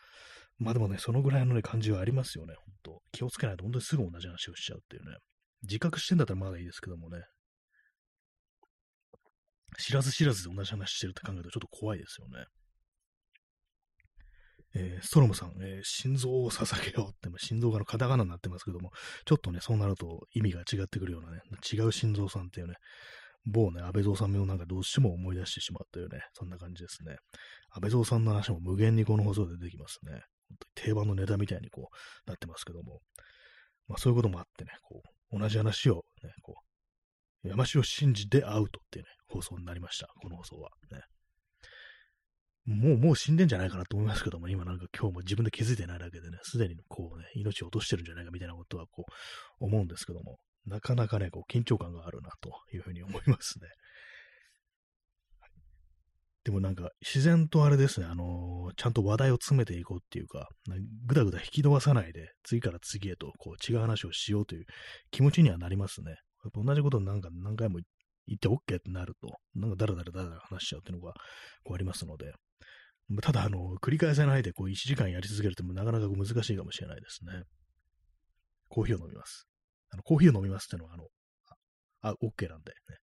[0.57, 5.17] まあでもね、そのぐらいのね、感じはありますよね、本当気をつけないと本当にすぐ同じ話をしちゃうっていうね。
[5.63, 7.23] 自覚してんだったらまだいいですけどもね。
[9.77, 12.45] 知らず知らずで同じ話してるって考えるとちょっと怖いですよね。
[14.75, 18.91] えー、ストロムさん、えー、心臓を捧げようって、心臓がのカタカナになってますけども、
[19.25, 22.75] ちょっとね、そうなると意味が違ってくるようなね、違う心臓さんっていうね、
[23.45, 27.15] 某ね、安倍蔵さんをなんかどうしても思い出してしまったよね、そんな感じですね。
[27.71, 30.11] 安倍蔵さんの話も無限にこの放送で出てきますね。
[30.49, 32.99] 本当に定番のネタみたいにこう、なってますけども。
[33.87, 35.01] まあそういうこともあってね、こ
[35.31, 36.55] う、同じ話をね、こ
[37.43, 40.07] う、山城信じてアウトっていうね、放送になりました。
[40.21, 40.69] この放送は。
[40.91, 41.01] ね。
[42.69, 49.05] もう、もう死んでんじゃないかなと思いますけども、今なんか今日も自分で気づいてないだけでね、すでにこうね、命を落としてるんじゃないかみたいなことはこ
[49.59, 53.67] う、思うんですけども、なかなかね、こう、緊張感があるなというふうに思いますね。
[56.43, 60.47] でもなんか、自然とあれですね、あのー、ちゃんと話題を詰めていこうっていうか、
[61.05, 64.65] ぐだぐだ引き伸ばさないで、次から次へと、こう、違う話をしようという
[65.11, 66.11] 気持ちにはなりますね。
[66.11, 66.15] や
[66.49, 67.79] っぱ同じことなんか何回も
[68.27, 71.13] 言って OK ってなると、なんかダラダラダラダラ話しちゃうっていうのが
[71.63, 72.33] こうありますので、
[73.21, 77.43] ただ、あの、繰り返さないでこう1時間やり続けるってもなかなか難しいかもしれないですね。
[78.67, 79.47] コーヒーを飲みます。
[79.91, 81.07] あの、コーヒーを飲みますってのは、あの、
[82.01, 82.97] あ、OK なんで、ね。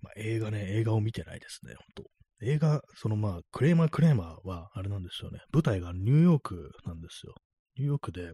[0.00, 5.40] まあ、映画ね、映画を見てないですね、本当映画、そのまあ、クレーマークレーマーは、あれなんですよね。
[5.52, 7.34] 舞台がニューヨークなんですよ。
[7.78, 8.32] ニューヨークで、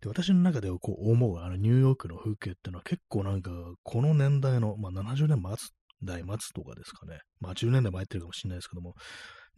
[0.00, 3.50] で私の中でこう思うあのニューヨークの風景ってのは結構なんか、
[3.82, 5.70] この年代の、まあ70年末
[6.02, 7.20] 代末とかですかね。
[7.40, 8.94] まあ10年代も入ってるかもしれないですけども、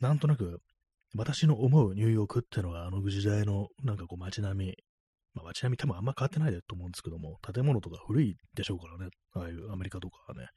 [0.01, 0.61] なんとなく
[1.17, 4.75] 私の思うニューヨークってのはあの時代のなんかこう街並み、
[5.35, 9.11] まあ、街並み多分あんま変わってないと思うんですけども、建物とか古いでしょうからね。
[9.35, 10.49] ああいうアメリカとかはね。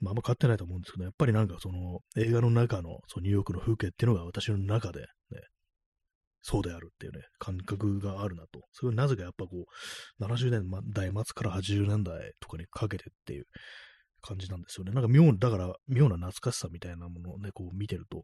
[0.00, 5.06] まあ、あんま変わってないと思うんですけど、やっぱりなんかその映画の中のそのニューヨークの風景っていうのが私の中で、
[6.48, 8.60] そうであるっていうね、感覚があるなと。
[8.72, 13.46] それなぜかやっぱこう、70年代末から80年代とかにかけてっていう
[14.22, 14.92] 感じなんですよね。
[14.92, 18.22] なんか妙、だから妙な懐かしさみたいなものをね、こう見てると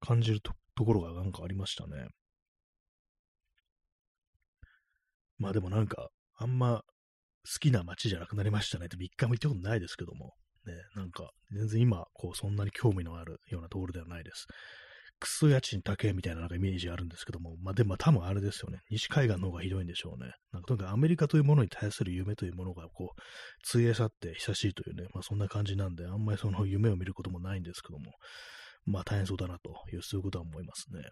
[0.00, 0.52] 感じると
[0.84, 2.08] ころがなんかありましたね。
[5.38, 6.82] まあでもなんか、あんま
[7.50, 10.34] 好きな街じゃなくなりましたねって3日も行ったことないですけども、
[10.66, 14.46] ね、なんか全然今、こうそんなに興味のあるようなところではないです。
[15.22, 18.80] クソ家賃高えみたいななんかイメージあるんですけども、まあでも多分あれですよね。
[18.90, 20.32] 西海岸の方がひどいんでしょうね。
[20.52, 23.20] なんかとにかくアメリカというものに対する夢というものがこう、
[23.62, 28.10] つい去って久しいというね、まあそんな感じなんで、あんまりその夢を見ることもないんですけども、
[28.84, 31.02] まあ大変そうだなという、そういうことは思いますね。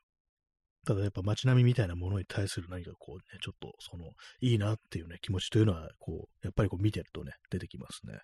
[0.85, 4.07] ただやっぱ街並みみたいなものに対する何かこうね、ちょっとその、
[4.41, 8.19] いいなっていうね、気持ちというのは、こう、やっぱりこう見てるとね、出てきますね。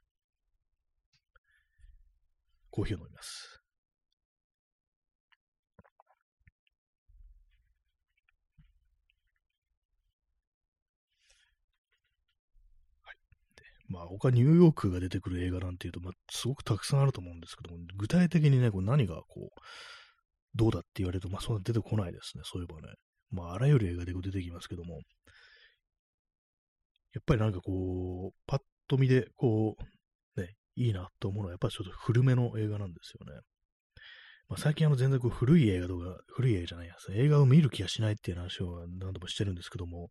[2.70, 3.65] コーヒーを飲みます。
[13.88, 19.61] まあ他ニューヨークが出てくる映画なんていうと、まあすごくたくさんあると思うんですけども、具体的にね、こう何がこう、
[20.55, 22.94] どうだって言われると、まあそんな出てこないですね、そういえばね。
[23.31, 25.01] まああらゆる映画で出てきますけども、
[27.14, 29.77] やっぱりなんかこう、パッと見でこ
[30.37, 33.40] う、ね、いいなと思うのは、やっぱりちょっと古めの映画なんですよね。
[34.49, 40.11] まあ、最近あの全然こう古い映画とか、古い映画じゃないやつ、映画を見る気がしないっていう話を何度もしてるんですけども、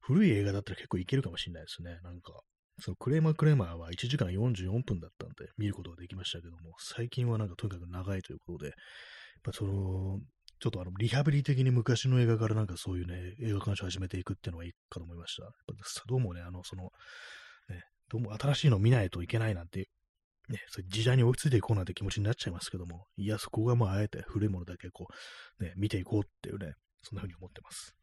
[0.00, 1.98] 古い映画だったら結構いけるかもしれないですね。
[2.02, 2.32] なんか、
[2.80, 8.74] そのクレーマークレーマーは1時間44分だったんで見ることができましたけども、最近はなんかとにかく長いということで、やっ
[9.42, 10.20] ぱその、
[10.58, 15.44] ちょっとあの、リハビリ的に昔の映画からなんかそういうね、映画鑑賞を始めていくっていうのがいいかと思いました。
[15.44, 15.72] やっぱ
[16.06, 16.84] どうもね、あの、その、
[17.68, 19.88] ね、どうも新しいの見ないといけないなんて、
[20.48, 25.08] ね、そ時代に追いついていこうなんて気持ちになっちゃいますけども、いや、そこがもうあえて古いものだけこ
[25.58, 27.94] う、ね、見ていこうっていうね、そんな風に思ってます。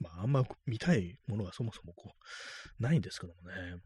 [0.00, 2.12] まあ、あんま見たいものがそもそもこ
[2.80, 3.76] う、ないんですけどもね。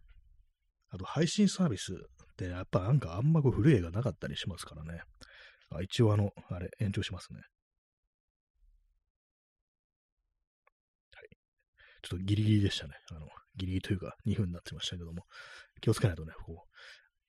[0.91, 1.97] あと、配信サービスっ
[2.37, 5.01] てやっぱなんかあんまこう古い映画なかったりしますからね。
[5.71, 7.41] あ一応あの、あれ、延長しますね。
[7.41, 7.45] は
[11.21, 11.29] い。
[12.03, 12.95] ちょっとギリギリでしたね。
[13.11, 15.25] あの、ギリギリというか2分になってましたけども、
[15.81, 16.65] 気をつけないとね、こ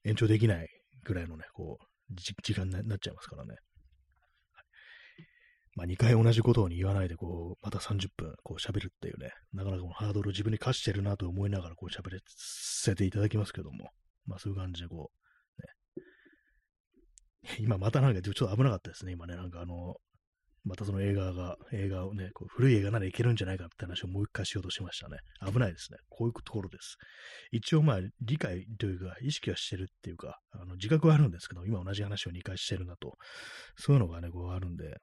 [0.03, 0.67] う、延長できない
[1.03, 3.55] ぐらいのね、こう、時間になっちゃいますからね。
[5.75, 13.89] まあ、2回同じことに言わないで、こう、また30分、こう喋るっていうね、なかなかハードルを自分に課してるなと思いながら、こう喋らせていただきますけども、
[14.25, 15.11] まあそういう感じで、こ
[17.45, 17.57] う、ね。
[17.59, 19.97] 今またなんかちょっと危なかったですね、今ね、なんかあの、
[20.63, 25.17] またその映画が、映画をね、こう古い映画ならいけるんじゃないかって話をもう一回しようとしましたね。
[25.45, 25.99] 危ないですね。
[26.09, 26.97] こういうところです。
[27.51, 33.17] 一応まあ理解というか意識はしてるっていうか、あの自覚はあるんですけど、今同じ話を2回してるなと、
[33.75, 34.97] そういうのがね、こうあるんで、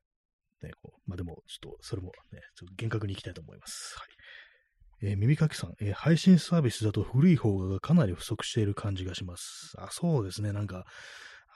[0.62, 3.96] ね、こうまあ、でも、ちょっと、それもね、ちょっと厳格にいきたいと思います。
[3.98, 4.08] はい。
[5.04, 9.74] えー、耳かきさん、えー、配信サービスだと古い方がかなり不足している感じがします。
[9.78, 10.84] あ、そうですね、なんか、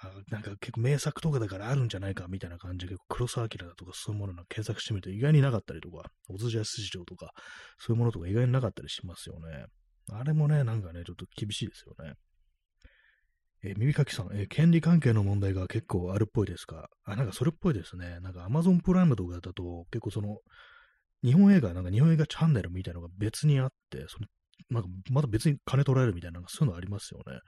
[0.02, 7.30] あなんか結構名作とかだからあるんじゃないかみたいな感じで、黒沢明だとかそういうものの検索してみると意外になかったりとか、お津安市場とか、
[7.78, 9.66] そういうものとか意外になかったりしますよね。
[10.12, 12.14] あれもね、なんかね、ちょっと厳しいですよね。
[13.62, 16.88] えー、耳かきさん、えー、権利関係の問題が結構あるっぽいですか？
[17.04, 18.20] あ、なんかそれっぽいですね。
[18.20, 20.38] なんか Amazon プライムとかだと結構その、
[21.24, 24.26] 日本映画、なんか日本映画チャンネルみたいなのが別にあって、その
[24.70, 27.38] なんかまた別に金取られるみたいな、なんかそういうのありますよね。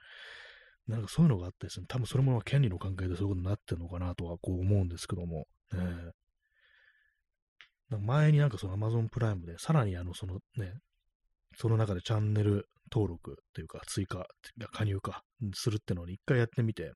[0.87, 5.79] なんかそういうのがあってですね、多分それも権利の関係でそういうことになってるのかなとはこう思うんですけども、えー、
[7.91, 10.73] なんか前になんかその Amazon プライムで、さらにあの、そのね、
[11.55, 14.25] その中でチャンネル登録というか、追加、
[14.71, 15.23] 加入か、
[15.53, 16.91] するってのを一回やってみて、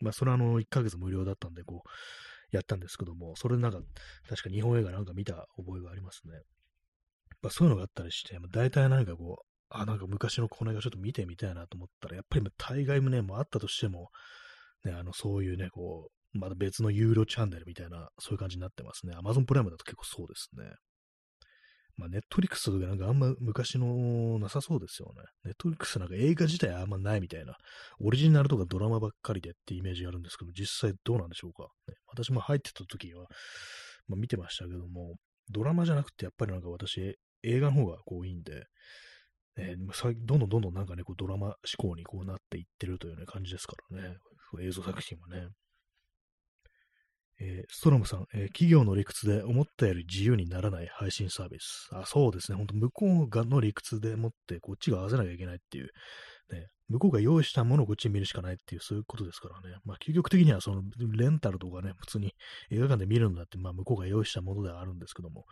[0.00, 3.78] まあ、それはあの、1ヶ月無料だったんで、こう、やったんですけども、それなんか、
[4.28, 6.32] 確か日本映画なんか見た覚えがありますね。
[7.42, 14.10] まあ、そういうのがあったりして、まあ、大体なんかこう、あ、なんか昔のこの映画ちょっと見てみたいなと思ったら、やっぱり大概もね、もあったとしても、
[14.84, 19.14] ね、あの、そういうね、こう、また別の有料チャンネルみたいな、そういう感じになってますね。
[19.16, 20.64] Amazon プライムだと結構そうですね。
[21.96, 25.22] まあ、ネットリックスとかなんかあんま昔のなさそうですよね。
[25.44, 27.54] ネットリックスなんか映画自体あんまないみたいな、
[28.00, 31.68] オリジナルとかドラマばっかりでってイメージがあるんですけど、実際どうなんでしょうか。
[31.88, 33.26] ね、私も入ってた時は、
[34.08, 35.16] まあ、見てましたけども、
[35.50, 38.64] ドラマじゃなくてやっぱりなんか私、映画の方がこういいんで、
[39.56, 44.16] えー、どんどんどんどんなんかね、こうドラマ志向にこうなっていってるというね感じですからね。
[44.60, 45.48] 映像作品はね。
[47.44, 51.88] えー、ストロムさん、えー、企業の理屈で思ったより自由にならない配信サービス。
[51.92, 52.56] あ、そうですね。
[52.56, 55.90] ほんと向こうがの理屈でもってこっちが合わせなきゃいけないっていう、
[56.52, 59.76] ね、向こうが用意したものをこっちに見るしかないっていう、そういうことですからね。
[59.84, 60.82] まあ、究極的にはその
[61.16, 62.32] レンタルとかね、普通に
[62.70, 65.44] 映画館で見るんだって、まあ、向こうが用意したものではあるんですけども、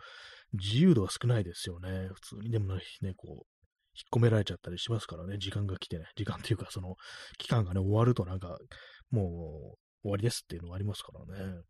[0.53, 2.09] 自由度は少ないですよね。
[2.13, 2.81] 普通にでもね、
[3.17, 3.45] こう、
[3.93, 6.95] 引っ込められちゃったりしますからね、時間が来てね、時間っていうか、その、
[7.37, 8.57] 期間がね、終わるとなんか、
[9.09, 11.61] もう、終わりですっていうのがありますからね。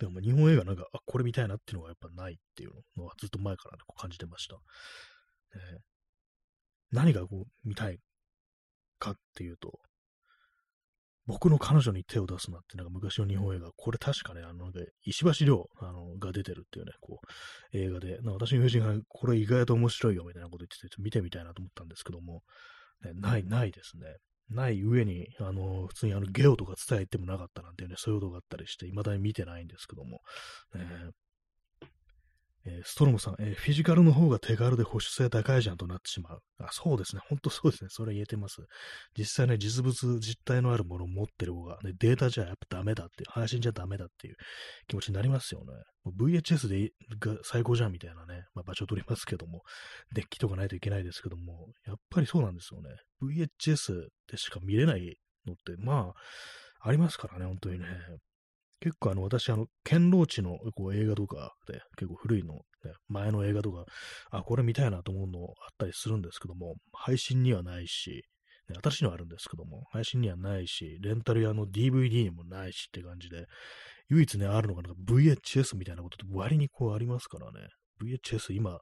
[0.00, 4.54] でも日本映画なんか、あ、これ見たいなっていうのがやっぱないっていうのはずっと前から、ね、こう感じてました。
[4.54, 4.60] ね、
[6.90, 7.98] 何がこう見たい
[8.98, 9.78] かっていうと、
[11.26, 14.72] 僕の彼女に手を出すなってなんか昔の日本映画、これ確かね、あの、
[15.04, 22.42] 石橋亮あのが出てるっていうね、こう、映画で、なんか私の友人がこれ意外と面白いよみたいなこと言ってて、見てみたいなと思ったんですけども、
[23.04, 24.16] ね、ない、ないですね。
[24.50, 30.20] ない上に、あの、普通にあの、ゲオとか伝えてもなかったなんていうね、そういうことがあったりして、未だに見てないんですけども、
[30.74, 31.10] えー
[32.66, 36.40] えー、ストロムさん、えー、フィジカルの方が手軽で保守性高いじゃんとなってしまう。
[36.58, 37.22] あそうですね。
[37.26, 37.88] 本当そうですね。
[37.90, 38.58] それ言えてます。
[39.16, 44.36] 実際ね、実物、実体のあるものを持ってる方が、ね、データじゃやっぱダメだっていう、配信じゃダメだっていう
[44.88, 45.72] 気持ちになりますよね。
[46.18, 49.62] VHS でが最高じゃんみたいなね、まあ、場所取りますけども、
[50.14, 52.90] デッキとかないといけないですけども、やっぱりそうなんですよね。
[53.22, 56.12] VHS でしか見れないのって、ま
[56.82, 57.86] あ、ありますからね、本当にね。
[58.80, 62.60] 結構あの、私、あの、堅牢地のこう映画とかで、結構古いの、ね、
[63.08, 63.84] 前の映画とか、
[64.30, 68.24] あ、これ見たいなと思うのあったりするんですけども、配信にはないし、
[68.70, 73.46] ね、新しいのはあるんですけども、配信にはないし、レンタル屋の DVD にもないしって感じで、
[74.08, 77.68] 唯一ね、あるのがな VHS みたいなことって割にこうありますからね。
[78.02, 78.78] VHS 今、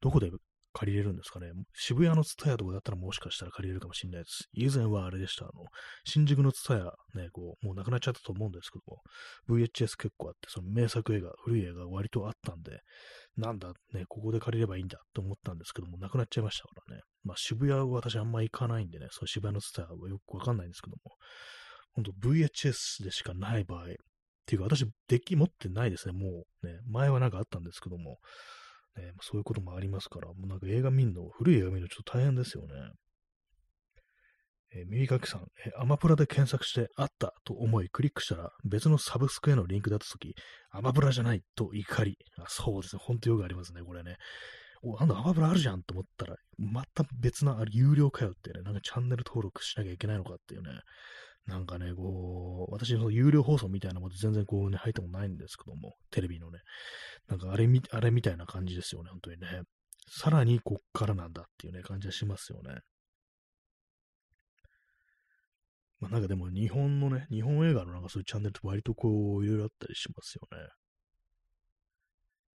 [0.00, 0.30] どこで
[0.72, 1.50] 借りれるんですかね？
[1.74, 4.48] 渋谷のツタヤとかだったらもしかしたら借りれるかもしれないです。
[4.52, 5.44] 以前はあれでした。
[5.44, 5.64] あの、
[6.04, 12.80] 新宿のツタヤね、こう、もうなくなっちゃったと思うんですけども、VHS 結構あって、その名作映画、古い映画割とあったんで、
[13.36, 17.02] なんだ、ね、ここで借りればいいんだと思ったんですけども、なくなっちゃいましたからね。
[17.24, 21.16] まあ渋谷は私あんま行かないんでね、その渋谷のツタヤはよくわかんないんですけども、
[21.94, 23.86] 本当 VHS でしかない場合、っ
[24.46, 26.78] ていうか私、デッキ持ってないですね、もうね。
[26.88, 28.18] 前はなんかあったんですけども、
[28.96, 32.74] ね、そういうこともありますから、もうなんか映画見るの、古い映画見るのちょっと大変ですよね。
[34.72, 40.34] えー、耳かきさん、えー、アマプラで検索してあったと思いクリックしたら別のサブスクへのリンクだったとき、
[40.70, 42.16] アマプラじゃないと怒り。
[42.38, 43.02] あそうですね。
[43.04, 44.16] ほんとよくありますね、これね。
[44.82, 50.70] お、なんだ、アマプラあるじゃんと思ったら、また別な、あれ、有料かよってね、なんかチャンネル登録しなきゃいけないのかっていうね。
[51.46, 56.60] なんかね、こう、私の有料放送みたいなこと全然こうね、入ってもないんですけども、テレビのね。
[57.28, 59.62] なんかあれみ、あれみたいな感じですよね、本当にね。
[60.08, 62.80] さらにこっからなんだっていうね、感じはしますよね。
[66.00, 70.68] まあなんかでも日本のね、日本映画のなんかそういうチャンネルって割とこう、いろいろあったりしますよね。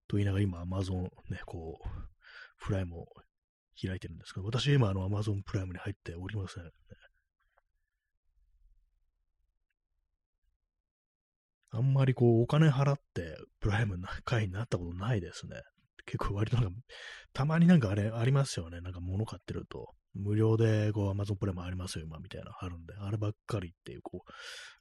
[0.09, 1.89] と言いながら今、アマゾンね、こう、
[2.59, 3.07] プライムを
[3.81, 6.71] 開いてるんですけど、私今あのアマゾンプライムに入っておりません、ね。
[11.75, 15.61] あんまりこう、お金払って、プライムの会になったことないですね。
[16.07, 16.71] 結構割となんか、
[17.33, 18.81] たまになんかあれありますよね。
[18.81, 24.31] なんか物買ってると、無料でこう、アマゾンプライムありますよ、今、みたいな、あるんで、あればっかりっていう、こう、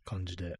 [0.06, 0.50] 感じで。
[0.50, 0.56] ね、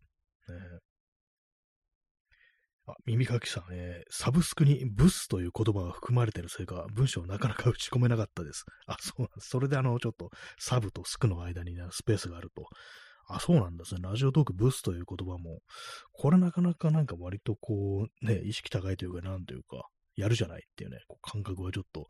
[2.86, 8.66] あ、耳かきさん、えー、サブスクにブスという言葉が含まれてるせいか、文章をなかなか打ち込めなかったです。
[8.88, 9.50] あ、そうなんです。
[9.50, 12.68] それであの、ちょっと、サブとスクの間にね、スペースがあると、
[13.28, 14.02] あ、そうなんですね。
[14.04, 15.60] ラジオトークブスという言葉も、
[16.12, 22.08] これなかなかなんか割とこう、ね、意識高いというか、なんというか、やるじゃないっていうね、こう感覚はちょっと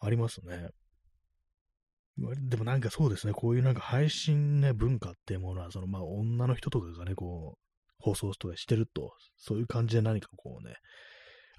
[0.00, 0.68] ありますね。
[2.48, 7.58] でもなんかそうですね、こういうなんか配信ね、文化っていうものは、そのまあ女の人とかがね、こう、
[7.98, 10.76] 放送とかしてると、そういう感じで何かこうね、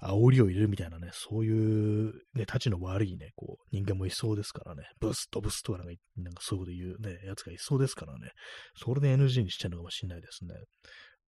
[0.00, 8.30] 煽りを入れるみたいなね、そういう、ね、立ちの悪いね、こう、人間もいそうですからね、ブスとブスとかなんか、なんかそういうこと言うね、やつがいそうですからね、
[8.76, 10.54] それで NG にしてるのかもしれないですね。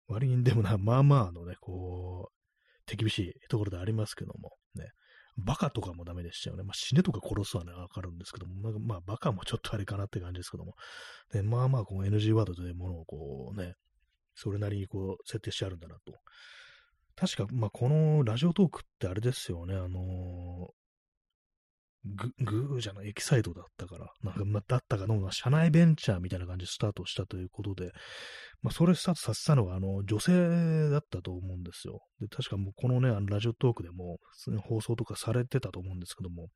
[0.06, 4.90] 割にでもな、まあまあのね、こう、手厳しいところでありますけども、ね、
[5.36, 6.62] バカとかもダメでしたよね。
[6.62, 10.74] まあ、死ねとか殺すはね、わかるんですけども、なんかまあ、バカもちょっとあれかなって感じですけども。
[11.32, 13.74] で、まあまあ、この NG ワードというものをこうね、
[14.34, 16.12] それなりにこう、設定してあるんだなと。
[17.16, 20.70] 確か、まあ、このラジオトークってあれですよね、あの
[22.04, 27.92] グ、グーじゃない、エキサイトだったから、なんか、だったかの、社内ベンチャーみたいな感じでスタートしたということで、
[28.62, 32.00] まあ、それスタートさせたのが、あの、女性だったと思うんですよ。
[32.20, 34.18] で、確かもうこのね、あのラジオトークでも、
[34.62, 36.48] 放送とかされてたと思うんですけども、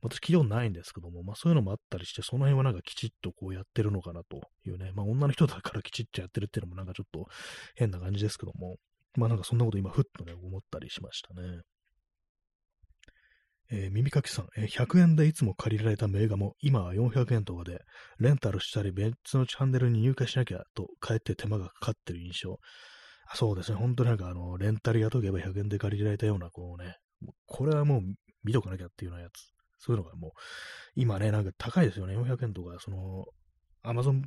[0.00, 7.26] 私聞いたことないんですけども、まあ、そういうのもあったりして、その辺はなんかきちっとこうやってるのかなというね、まあ、女の人だからきちっとやってるっていうのもなんかちょっと
[7.74, 8.76] 変な感じですけども、
[9.16, 11.60] まあ、なんかそんなこと今、ふっとね、思ったりしましたね。
[13.70, 17.80] えー、耳かきさん、えー、100円でいつも借りられた名画も今は400円とかで
[18.18, 22.58] レンタルしたり別のチャンネルに入会しなきゃとかえって手間がかかってる印象。
[23.26, 26.96] あそうですね、本当なんかあの、レンタル雇けば100円で借りられたような、こうね、
[27.46, 28.02] これはもう
[28.44, 29.54] 見とかなきゃっていうようなやつ。
[29.78, 30.30] そういうのがもう、
[30.94, 32.16] 今ね、なんか高いですよね。
[32.16, 33.24] 400円とか、その、
[33.82, 34.22] アマゾン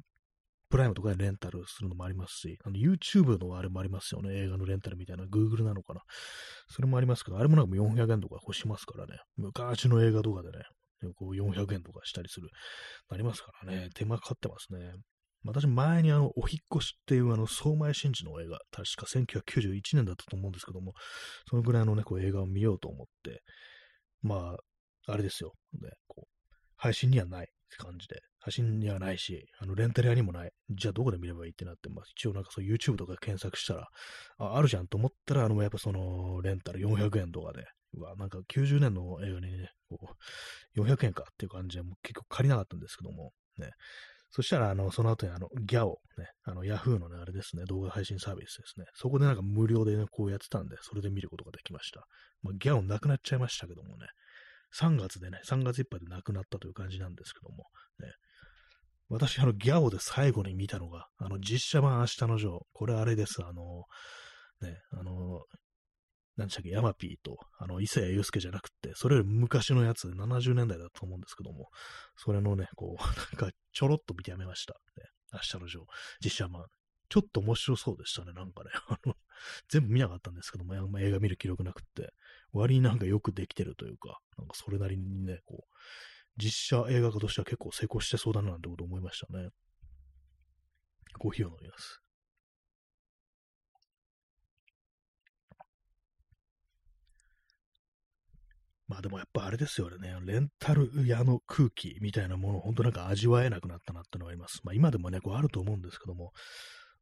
[0.69, 4.35] プライムとかでレンタルするのもありますし、の YouTube のあれもありますよね。
[4.35, 5.23] 映画のレンタルみたいな。
[5.23, 6.01] Google なのかな。
[6.69, 9.19] それもありますけど、あれもなんか400円とか欲しますからね。
[9.37, 10.63] 昔の映画とかでね、
[11.15, 12.49] こう400円とかしたりする。
[13.09, 13.89] ありますからね。
[13.95, 14.93] 手間かかってますね。
[15.45, 20.93] 私、前にあの、お引越しっていうあの、相前真司の映画、確か1991年だったと思うんですけども、
[21.49, 23.41] そのぐらいのね、こう映画を見ようと思って、
[24.21, 24.55] ま
[25.07, 25.53] あ、あれですよ。
[25.81, 30.51] ね、こう配信にはないって感じで、配信にはないし、あの、レンタル屋にもない。
[30.69, 33.89] じゃあどこで見ればいいってなって、まあ、一応なんかそう YouTube とか検索したら、
[34.37, 39.97] あ、あるじゃんと思ったら、あの、やっぱその、レンタル400円とかで、うわ、なんか90年の映画にね、こ
[40.77, 43.71] う、400円かっていう感じで、もう結局借りなかったんですけども、ね。
[44.29, 48.85] そしたら、あの、その後にあの、ギャオ、ね、あの、ヤフーのね、あれですね、動画配信サービスですね。
[48.93, 52.05] そこでなんか無料でね、こうやってたんで、それで見ることができました。
[52.43, 54.07] まあ、ギャオなくなっちゃいましたけどもね、
[54.75, 57.65] 3月でね、3月いっぱいで亡くなったという感じなんですけども、
[57.99, 58.11] ね、
[59.09, 62.59] 私、あの、ギャオで最後に見たのが、あの、実写版明日のジョー。
[62.73, 63.43] これあれです。
[63.43, 63.85] あの、
[64.61, 65.43] ね、あの、
[66.35, 71.69] 何でしたっけ、ヤマピーと、あの、伊勢谷友介じゃなくて、それより昔のやつ、70年代だと思うんですけども、
[72.15, 74.75] それのね、こう、 なんか、ちょろっと見てやめました。
[74.97, 75.85] ね、明日のジョー、
[76.23, 76.65] 実写版。
[77.09, 78.71] ちょっと面白そうでしたね、なんかね。
[78.89, 79.15] あの、
[79.69, 82.13] 全部見なかったんですけども、あんま映画見る記録なくって、
[82.51, 85.77] 割になんかよくできてるというか、なんかそれなりにね、こう、
[86.37, 89.49] 実写映画化としては結構成功してそうだななんてこと思いましたね。
[91.17, 92.01] コーヒーを飲みます。
[98.87, 104.61] まあでもやっぱあれですよね、レンタル屋の空気みたいなものを本当なんか味わえなくなったなってのがあります。
[104.63, 106.31] まあ今でもね、こうあると思うんですけども、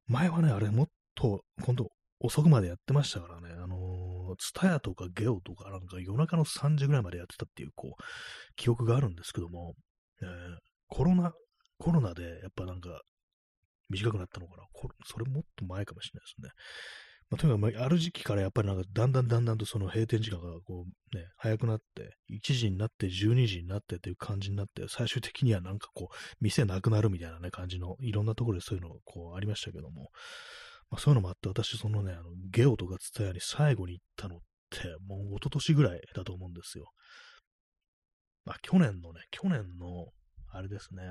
[0.08, 3.76] 前はね、あれもっと、今度遅くまでやってましたからね、あの
[4.36, 8.02] ツタヤとかゲオとかなんか夜中の3時ぐらいまでやってたっていう、こう、
[8.56, 9.74] 記憶があるんですけども、
[10.22, 10.28] えー、
[10.88, 11.34] コロナ、
[11.78, 13.02] コロナでやっぱなんか
[13.90, 14.64] 短くなったのかな？
[15.06, 16.50] それもっと前かもしれないですね。
[17.30, 30.10] まあ、とにかく、ある時期からやっぱりなんかだんだんだんだんとその閉店時間がこうね、早くなって、1時になって12時になってっていう感じになって、最終的にはなんかこう、店なくなるみたいなね、感じの、いろんなところでそういうのこうありましたけども、
[30.90, 36.92] まあ、そういうのもあって、私、そのね、あのゲオとかツタヤに最後に行ったのって、もう一昨年ぐらいだと思うんですよ。
[38.46, 40.08] まあ、去年のね、去年の、
[40.52, 41.04] あれですね、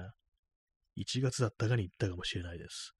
[0.96, 2.94] 1月だったかに行ったかもしれないです。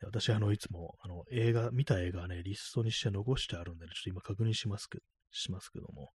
[0.00, 4.98] で私、あの、いつも、あの、映画、見た映画ね、リストにして残してあるんで、ね、ちょっと今確認しますけ
[5.30, 6.10] しますけども、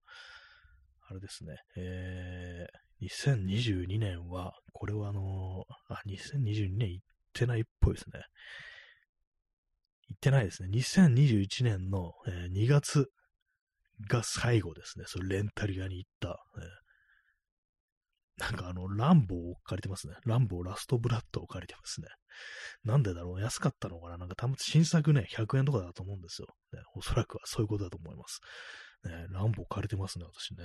[1.06, 8.22] あれですね、えー、2022年は、これはあのあ、2022年行ってないっぽいですね。
[10.14, 10.68] 行ってないですね。
[10.72, 13.08] 2021年の、えー、2月
[14.08, 15.04] が最後ですね。
[15.06, 16.40] それレンタル屋に行った。
[16.58, 16.60] え
[18.36, 20.14] なんかあの、ランボーを借りてますね。
[20.24, 22.08] ランボーラストブラッドを借りてますね。
[22.82, 26.48] なんでだろう安かったのかななんかたま新作ね、100円とかだと思うんですよ。
[26.72, 28.40] ね、おそらくはそういうことだと思います。
[29.04, 30.64] ね、ランボー借りてますね、私ね。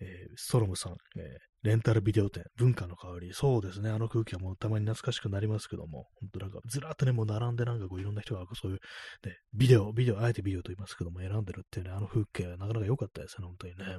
[0.00, 3.32] えー、ストロムさん、えー、レンタルビデオ店、文化の香り。
[3.32, 3.90] そうですね。
[3.90, 8.78] あの空気はもうたまに懐かしくなりますけども、本当なんかずらっとね、もう並んでなんかこういろんな人がそういう、
[9.26, 13.98] ね、ビデオ、ビデオ、あえてビデオと言いますけども、選んでるっていうね、あの風景、なかなか良かったですね、本当にね。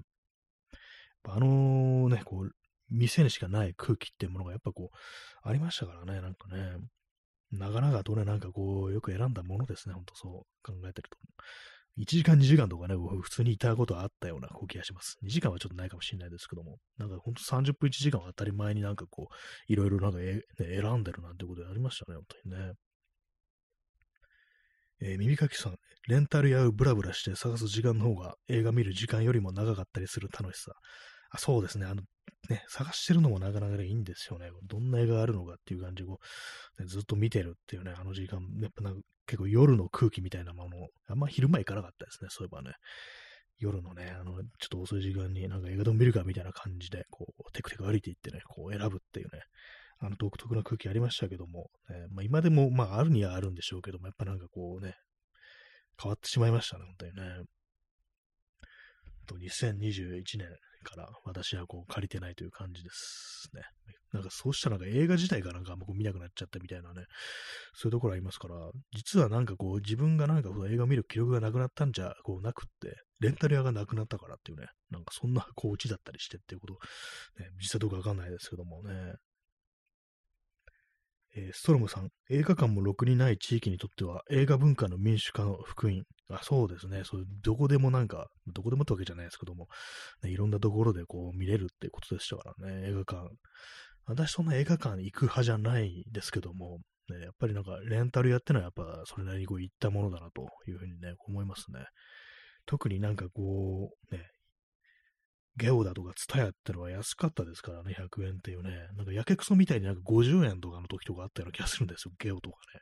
[1.28, 2.52] あのね、こう、
[2.90, 6.78] 店にしかない空気っていうものがやっぱこう、ありましたからね、なんかね。
[7.52, 11.18] なかなかとね、なんかこう、よく選んだものですね、ほんとそう考えてると。
[11.98, 15.18] 1時間、2時間とかね、僕普通にいたことあったような気がします。
[15.24, 22.74] 2時間はちょっとないかもしれないですけども、なんかほんと30分1時間は当たり前になんかこう、いろいろなんか、ね、選んでるなんてことありましたね、本当にね。
[25.02, 25.76] えー、耳かきさん、
[26.08, 30.74] レンタル屋をブラブラして探す時間の方が映画見る時間よりも長かったりする楽しさ。
[31.32, 31.86] あそうですね。
[31.86, 32.02] あの、
[32.50, 34.50] ね、探してるのもなかなかいいんですよね。
[34.64, 36.20] どんな映画あるのかっていう感じを、
[36.80, 42.74] ね、ずっと見てるっていうね、あの時間、やっぱなんか結構夜の空気みたいなもの、あんま昼間行かなかったですね、そういえばね。
[43.58, 49.42] 夜のね、あの、ちょっと遅い時間になんか映画でも見るかみたいな感じで、こう、テクテク歩いていってね、こう選ぶっていうね、
[50.00, 54.96] あの独特な空気ありましたけども、ね、まあ、今でも、まあ、あるにはあるんでしょうけども、やっぱなんかこうね、
[56.02, 57.46] 変わってしまいましたね、本当にね。
[59.26, 60.48] と2021年
[60.86, 63.64] から私はこう借りてないという感じですね。
[64.14, 67.04] なんかそうしたらなんか映画自体がなんかあんまこう見なくなっちゃったみたいなね、
[67.74, 68.56] そういうところありますから、
[68.96, 79.16] 実はなんかこう自分がなんか映画見る記録がなくなったんじゃこうなくって、レンタル屋がなくなったからっていうね、なんかそんなこううちだったりしてっていうこと、ね、実際どうかわかんないですけどもね、
[81.36, 86.04] えー、ストロムさん、映画館もろくにない地域にとっては映画文化の民主化の福音。
[86.30, 87.04] あそうですね。
[87.04, 89.68] そうどこでもなんか、どこでもってわけじゃないですけども、
[90.24, 93.30] ね、いろんなところでこう見れるってことでしたからね、映画館。
[94.06, 96.80] 私そんな映画館行く派じゃないですけども、
[97.10, 101.86] ね、やっぱりなんかレンタルやってのはやっぱそれなりにこう行ったものだなというふうにね、思いますね。
[102.66, 104.24] 特になんかこう、ね、
[105.58, 108.72] ゲオだとかツタヤってのは安かったですからね、100円っていうね。
[108.96, 112.82] なんかやけくそみたいになんか50円とかの時とかあったような気がするんですよ、ゲオとかね。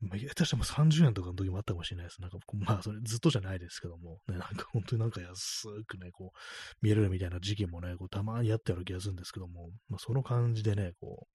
[0.00, 2.20] まあ、下手したら30円とかの時もあったかもしれないです。
[2.20, 6.38] なんか、まあ、それずっとじゃないですけども、ね、なんか本当になんか安くね、こう、
[6.82, 11.26] 見えるみたいな時期もね、こうたまにあったような気がするんですけども、まあ、その感じでね、こ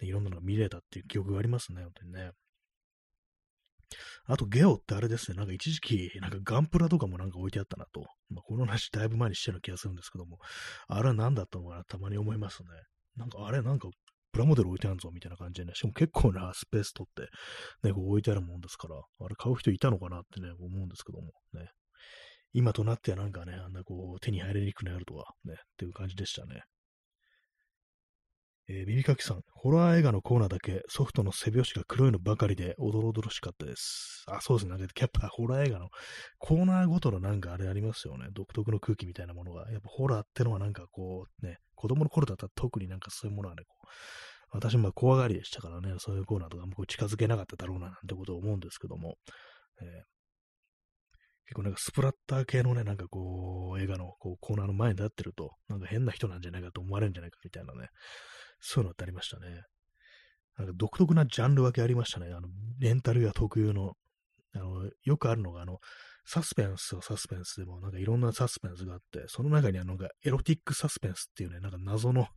[0.00, 2.30] う、ね、いろんなのが見れたっていう記憶がありますね、本当にね。
[4.24, 8.06] あと、ゲオってあれですね、なんか一時期、なんかガンプラとかもなんか置いてあったなと。
[8.30, 10.38] まあ、この話だいぶ前にしてる気がするんですけども、
[10.88, 12.68] あれは何だったのかな、たまに思いますね。
[13.16, 13.88] なんかあれ、なんか
[14.32, 17.30] プラモデル置いてあるぞみたいな感じでね、しかも結構なスペース取って、
[17.86, 21.70] ね、こう置いてあるもんですから、あれ買う人いたのかなってね、思うんですけども、ね。
[22.52, 26.62] 今となってはなんかね、あんなこう手に入りにくくなるとは、ね、っていう感じでしたね。
[28.72, 34.22] えー、耳かきさん、ホラー映画のコーナーだけソフトの背拍子が黒いのばかりでおどろおどろしかったです。
[34.28, 34.76] あ、そうですね。
[34.76, 35.88] なんかやっぱホラー映画の
[36.38, 38.28] コーナーごとのなんかあれありますよね。
[38.32, 39.68] 独特の空気みたいなものが。
[39.72, 43.86] やっぱホラーってのはなんかこうね、子供の頃だったら特になんかそういうものはね、こう
[44.52, 49.16] 私も怖がりでしたからね、そういうコーナーとかもこう近づけなかっただろうななんてことを思うんですけども、
[49.82, 49.86] えー、
[51.46, 57.88] 結構なんかスプラッター系のね、なんかこう、映画のこうコーナーの前に立ってると、なんか変な人なんじゃないかと思われるんじゃないかみたいなね、
[58.60, 59.62] そういうのってありましたね。
[60.56, 62.26] なんか独特なジャンル分けありましたね。
[62.32, 62.48] あの、
[62.78, 63.94] レンタルや特有の、
[64.54, 65.78] あの、よくあるのが、あの、
[66.26, 72.28] サスペンスはサスペンスでも、なんかいろんなサスペンスがあって、その中にはなんかエロティックサスペンスっていうね、なんか謎の、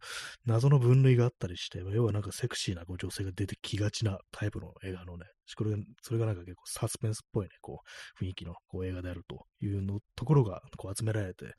[0.46, 5.26] 謎の分類があったりして、要はなんかセクシーなこう女性が出てきがちなタイプの映画のね、
[5.56, 7.82] これがそれがなんか結構サスペンスっぽいね、こ
[8.20, 11.54] う、雰囲気のこう映画であるというのところがこう集められて、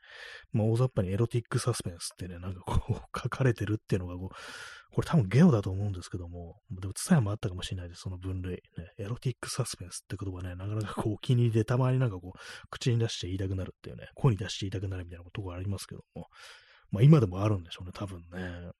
[0.52, 8.62] まあ大雑把にエロティックサスペンスってね、なんかこう 書かれてるっていうのがこう、これ多分ゲオだと思うんですけども、でも、ツタヤもあったかもしれないです、その分類。
[8.78, 12.38] ね、エロティックサスペンスって言葉ね、なかなかこう、お気に入りでたまになんかこう、
[12.70, 16.28] 口に出して言いたくなるっていうね、声に出して言いたくなるみたいなとこありますけども、
[16.90, 18.70] まあ今でもあるんでしょうね、多分ね。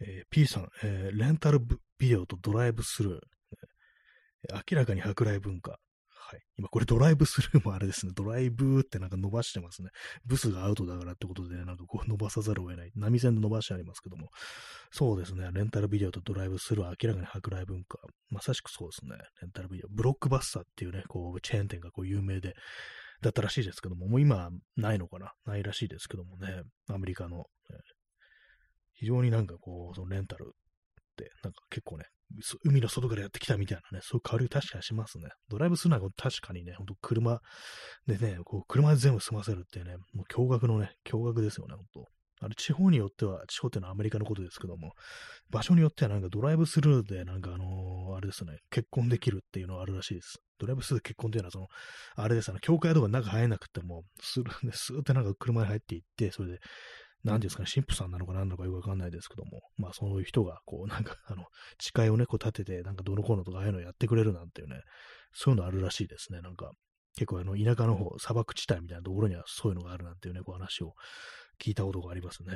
[0.00, 1.60] えー、P さん、えー、レンタル
[1.98, 3.20] ビデオとドライブスルー。
[4.70, 5.78] 明らかに舶来文化。
[6.30, 6.40] はい。
[6.58, 8.12] 今これドライブスルーもあれですね。
[8.14, 9.88] ドライブってなんか伸ばしてますね。
[10.26, 12.90] ブスがアウトだからってことで、なんかこう伸ばさざるを得ない。
[12.94, 14.28] 波線で伸ばしてありますけども。
[14.90, 15.48] そうですね。
[15.52, 17.98] レンタルビデオとドライブスルーは明らかに舶来文化。
[18.28, 19.16] まさしくそうですね。
[19.40, 19.88] レンタルビデオ。
[19.90, 22.54] ブロックバスターっていうね、こう、チェーン店がこう有名で、
[23.22, 26.62] だったらしいですけども、もう今ないのかなないらしいですけどもね。
[26.88, 27.46] アメリカの、
[28.98, 30.48] 非常になんかこう、そのレンタルっ
[31.16, 32.04] て、なんか結構ね、
[32.64, 35.28] 海の外からやってきたみたいなね、そういう香り確かにしますね。
[35.48, 37.40] ドライブするのは確かにね、ほんと車
[38.06, 42.08] でね、こう車で全部済ませるっていうね、もう驚愕のね、驚愕ですよね、ほんと。
[42.40, 44.92] あれ、地方によっては、地方っていうのはアメリカのことですけども、
[45.50, 50.38] 場所によってはなんかドライブスルーで、なんかあのー、あれですね、結婚できるっていうのがあるらしいです。
[50.58, 51.66] ドライブスルーで結婚っていうのは、その、
[52.14, 56.58] あれですね、教会とか中入れなくても、スルーでスーってなんか車に入っていって、それで、
[57.24, 61.44] 何ですかね、神父さんなのか何なのかよくわかんないですけども、まあそういう人が、こう、なんか、あの、
[61.80, 64.82] 誓いをね、こう立てて、なんかどのこうのとかああいうのやってくれるなんていうね、
[65.32, 66.70] そういうのあるらしいですね、なんか。
[67.16, 70.94] 結構あの、田舎の方、砂漠地帯みたいなところにはそういうのがあるなんていうね、こう話を
[71.60, 72.54] 聞いたことがありますね。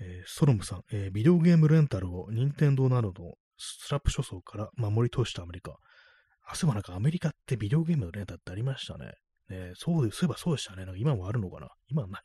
[0.00, 5.76] えー、ストロムさん、えー、ビデオゲームレンタルを任天堂などのスラップ諸層から守り通したアメリカ。
[6.48, 9.12] あ、そういえばなんかアメリカってビデオゲームのレンタルってありましたね。
[9.48, 10.84] ね、そうで、そういえばそうでしたね。
[10.84, 12.22] なんか今もあるのかな今はない。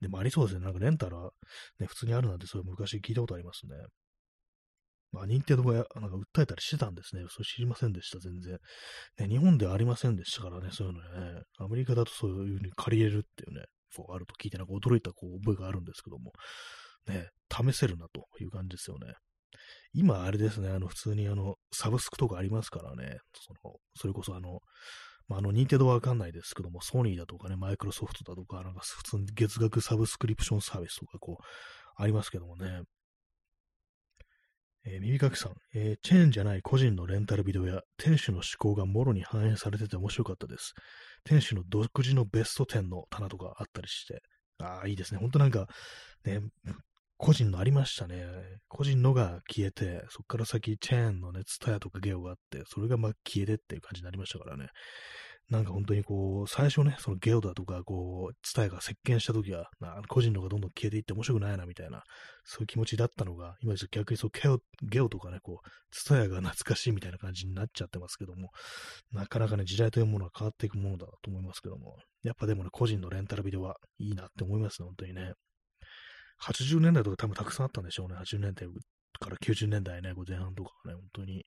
[0.00, 0.64] でもありそうですね。
[0.64, 1.30] なんかレンタルは、
[1.78, 3.76] ね、普通にあるなんて、そういう昔聞いたことありますね。
[5.12, 7.24] まあ、認定度が、なんか訴えたりしてたんですね。
[7.28, 8.58] それ知りませんでした、全然。
[9.18, 11.42] ね、日本ではありませんでしたからね、そういうのね。
[11.58, 16.32] アメリカだとそういうふうに借りれるっていうね、こうあると聞いて、なんか驚いたこう覚えがあるんですけども、
[17.08, 19.14] ね、試せるなという感じですよね。
[19.92, 24.60] 今、あれですね、あの、普通にあの、サブスクとかありますからね、その、それこそあの、
[25.30, 31.44] まあ、あの、認定度はわかんないですけども、ソニーだとかね、マイクロソフトだとか、なんか普通に月額サブスクリプションサービスとか、こう、
[31.96, 32.82] ありますけどもね。
[34.84, 40.74] えー、耳かきさん、えー、チェーンじゃない個人のレンタルビデオや店主の思考がもろに反映されてて面白かったです。
[41.22, 44.22] 店主の独自のベスト10の棚とかあったりして、
[44.58, 45.20] ああ、いいですね。
[45.20, 45.68] ほんとなんか、
[46.24, 46.40] ね、
[47.22, 48.24] 個人のありましたね。
[48.66, 54.68] 個人のが消えて、そこから先チェーンのね、ツタヤとかゲオがあって、それがまあ消えてっていう感じになりましたからね。
[55.50, 59.68] なんか本当にこう、最初ね、そのゲオだとか、こう、ツタヤが席巻した時は、
[60.08, 62.04] 個人のがどんどん消えていって面白くないな、みたいな、
[62.44, 68.50] そういう気持ちだったのが、今逆にそうゲオ、ゲオとかね、こう、ツタヤが懐かしいみたいな感じになっちゃってますけども、
[69.12, 75.34] なかなかね、時代というものは変わっていくものだと思いますけども、やっぱでもね、個人のレンタルビデオはいいなって思いますね、本当にね。
[76.42, 78.68] 80年代とか多分たくさんあったんでしょうね、80年代
[79.18, 81.44] から90年代ね、前半とかね、本当に。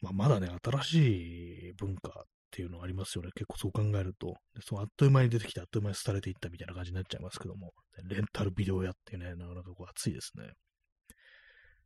[0.00, 3.30] まあ、まだね、新しい文化っていうのありますよね。
[3.34, 4.34] 結構そう考えると。
[4.62, 7.72] そのあっという間に出てきて、あっという間に廃れていったみたいな感じになっちゃいますけども、
[8.08, 10.52] レンタルビデオ屋っていうね、なかなかこう熱いですね。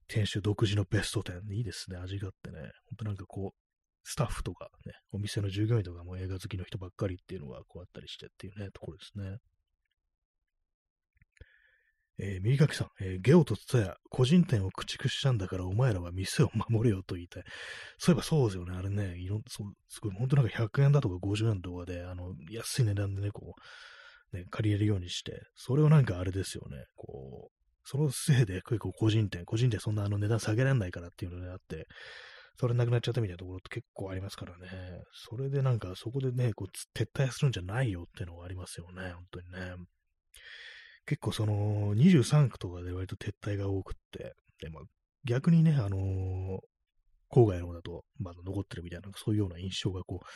[0.06, 1.52] 店主独自のベスト10。
[1.52, 2.70] いいですね、味があってね。
[2.86, 3.58] ほんとなんかこう、
[4.04, 9.38] スタッフとかね、お店の従業員とかも映画好きの人ばっかりっていうのがこうあったりしてっていうね、ところですね。
[12.18, 17.44] えー、右垣さん、えー、ゲオとツタヤ、個人店を駆逐したんだからお前らは店を守れよと言いたい。
[17.98, 23.54] そういえばそうですよね、あれね、いろんそうすごい、本当なんか100円だとか50円とかで、あの、安い値段でね、こ
[24.32, 31.86] う、ね、借りれるようにして、それをなんかあれですよね、こう、そのせいで結構個人店、個人店そんなあの値段下げられないからっていうのであって、
[32.56, 34.68] それなくなっちゃったみたいなところって結構ありますからね。
[35.12, 39.74] それでなんかそこでね、こう撤退するんじゃないよっていうのがありますよね、本当にね。
[41.06, 44.82] 結構その23区とかで割と撤退が多くって、でまあ、
[45.24, 46.58] 逆にね、あのー、
[47.30, 50.26] 郊外の方だとまだ残ってるみたいな、そういうような印象がこう、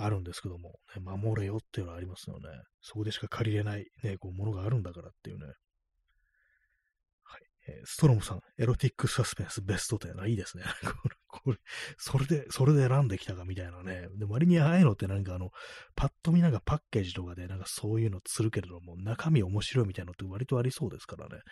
[0.00, 2.48] あるんですけども、ね、守れよっていうのはありますよね。
[2.80, 5.52] そこでしか借りれない、ね、こう、ものがあるんだからっていうね。
[7.84, 10.28] ストロムさん、エロティックサスペンスベスト10。
[10.28, 10.64] いいですね。
[11.28, 11.58] これ、
[11.96, 14.08] それで、それで選んできたかみたいなね。
[14.16, 15.50] で、割にああいうのってなんかあの、
[15.94, 21.42] パッと見なんかパッケージとかでなんかそういうのするけれども、中身面白いみたいなのって割とありそうですからね。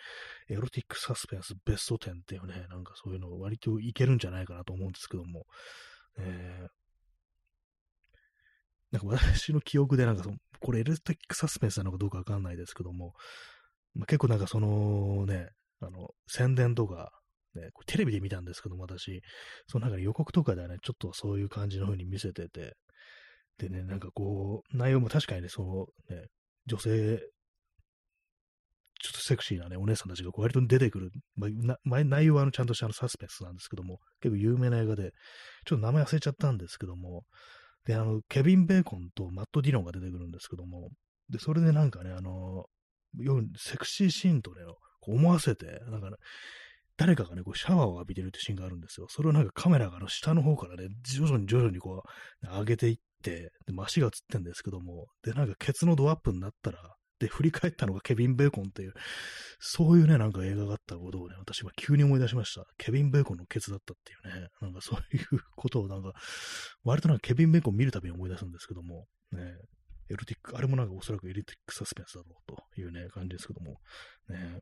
[0.49, 5.45] エロティックサスペンスベスト10っていうね、なんかそういうの割といけるんじゃないかなと思うんですけども。
[6.17, 6.77] えー
[8.91, 13.13] なんか私の記憶でなんかその、これエロティックサスペンスなのかどうかわかんないですけども、
[13.95, 15.49] まあ、結構なんかそのね、
[15.81, 17.11] あの、宣伝とか、
[17.55, 19.21] ね、これテレビで見たんですけども、私、
[19.67, 22.75] そのなんか予告とかではね、ちょっとそういう感じの風に見せてて、
[23.57, 26.27] でね、なんかこう、内容も確かにね、そのね、
[26.67, 27.19] 女性、
[28.99, 31.47] ちょっとセクシーなね、お姉さんたちが割と出てくる、ま
[31.97, 35.11] あ、内容はあのちゃんとしたあのサスペンスなんですけども、結構有名な映画で、
[35.65, 37.23] ちょっと名前忘れちゃったんですけども、
[37.85, 40.89] で、あの、ケビン・ベーコンとマット・ディロンが出てくるんですけども、
[41.29, 42.65] で、それでなんかね、あの、
[43.57, 44.61] セクシーシーンとね、
[45.01, 46.17] 思わせて、なんか、ね、
[46.97, 49.07] 誰かがね、こうシャワーを浴びてるってシーンがあるんですよ。
[49.09, 52.03] それをなんかカメラがの下の方からね、徐々に徐々にこ
[52.43, 56.79] う、上げていって、で、足が映ってんですけども、で、なんかケツのドアップになったら、
[57.19, 58.93] で、振り返ったのがケビン・ベーコンっていう、
[59.59, 62.65] そういうね、なんか映画があったことをね、私は急に思い出しました。
[62.77, 66.13] ケビン・ベーコンのケツだったっていうね、なんかそういうことをなんか、
[66.83, 69.55] 割となんかケビン・ベーコン見るたびに思い出すんですけども、ね、
[70.09, 73.77] エロティック、あれもなんかおそらくエロティックサスペンスだろうというね、感じですけども、
[74.29, 74.59] ね、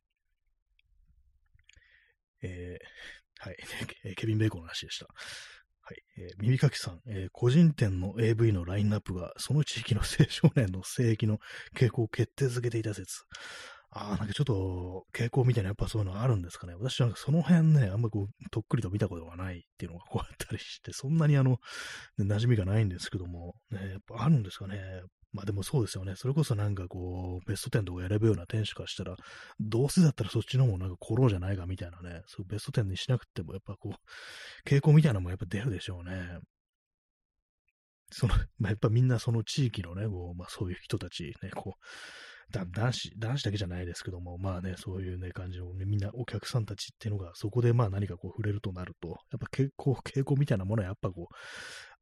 [2.42, 3.56] えー、はい、
[4.16, 5.06] ケビン・ベーコンの話でした。
[5.88, 6.02] はい。
[6.18, 11.38] えー、耳かきさん、えー、個人店の AV のラインナップが、その地域の青少年の性域の
[11.76, 13.22] 傾向を決定づけていた説。
[13.90, 16.74] ああ、なんかちょっと傾向みたいなやっぱそういうのあるんですかね。
[16.74, 21.58] 私なんかその辺ね、あんまこう、とっくりと見たことがないっていうのがこうあったりして、そんなにあの、
[22.18, 24.80] ね、馴染みがないんですけども、ね、やっぱあるんですかね。
[25.36, 26.14] まあでもそうですよね。
[26.16, 29.14] それこそなんかこう、ベスト10とか選ぶような店主からしたら、
[29.60, 36.38] どうせだったらそっちの方もなんか転ろうじゃないかみたいなね、そうベスト10にしなくてもやっぱこう、傾向みたいなのもやっぱ出るでしょうね。
[38.10, 51.34] その、 まあ、やっぱみんなその地域のね、こう、まあそういう人たちね、こう、だ男子、男子だけじゃないですけども、まあね、そういうね、感じの、ね、みんなお客さんたちっていうのが、そこでまあ何かこう触れるとなると、やっぱ傾向、傾向みたいなものはやっぱこう、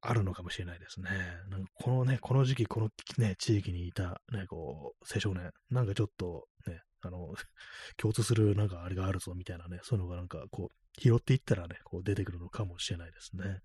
[0.07, 1.11] あるのかもしれないですね。
[1.49, 7.35] なんかこのね、この時期、このね、地域にいた、ね、こう、青少年、なんかちょっとね、あの、
[7.97, 13.61] 共通するなんかあれがあるぞみたいなね、そういうのがなんかこう、拾っていったらね、こう出てくるのかもしれないですね。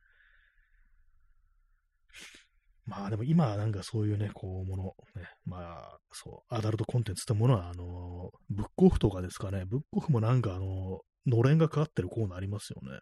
[2.86, 4.84] まあでも今なんかそういうね、こうもの、
[5.22, 13.00] ね、まあそう、アダルトコンテンツってものは、あの、ブックオフとかですかね、ブックオフもなんかあの、のれんがかかってるコーナーありますよね。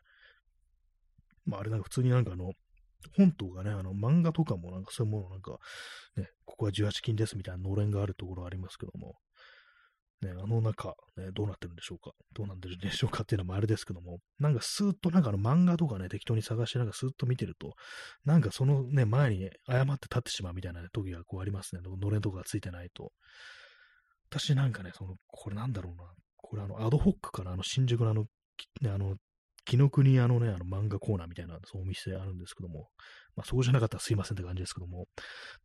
[1.45, 2.51] まああれなんか普通になんかあの、
[3.15, 5.57] 本とかね、あの漫画とかもなんかそういうものなんか、
[6.15, 9.15] ね、ここは18金ですみたいなのれんがあるところありますけども、
[10.21, 17.73] ね、あの中、ね、どうなってるんでしょうかどうなってるんでしょうかっていうのもあれですけども、なんかスーッとなんかあの漫画とかね、適当に探してなんかスーッと見てると、
[18.25, 21.81] なんかそのね、前にね誤って立ってしまうみたいな、ね、時がこうありますね。
[21.83, 23.11] のれんとかがついてないと。
[24.29, 26.03] 私なんかね、その、これなんだろうな。
[26.35, 28.25] これあの、アドホックからあの、新宿のあの、
[28.81, 29.15] ね、あの、
[29.67, 32.89] 紀ノ国あのね、あの漫画コーナーみたいな、そうお店あるんですけども、
[33.35, 35.05] まあそこじゃなかったらすいませんって感じですけども、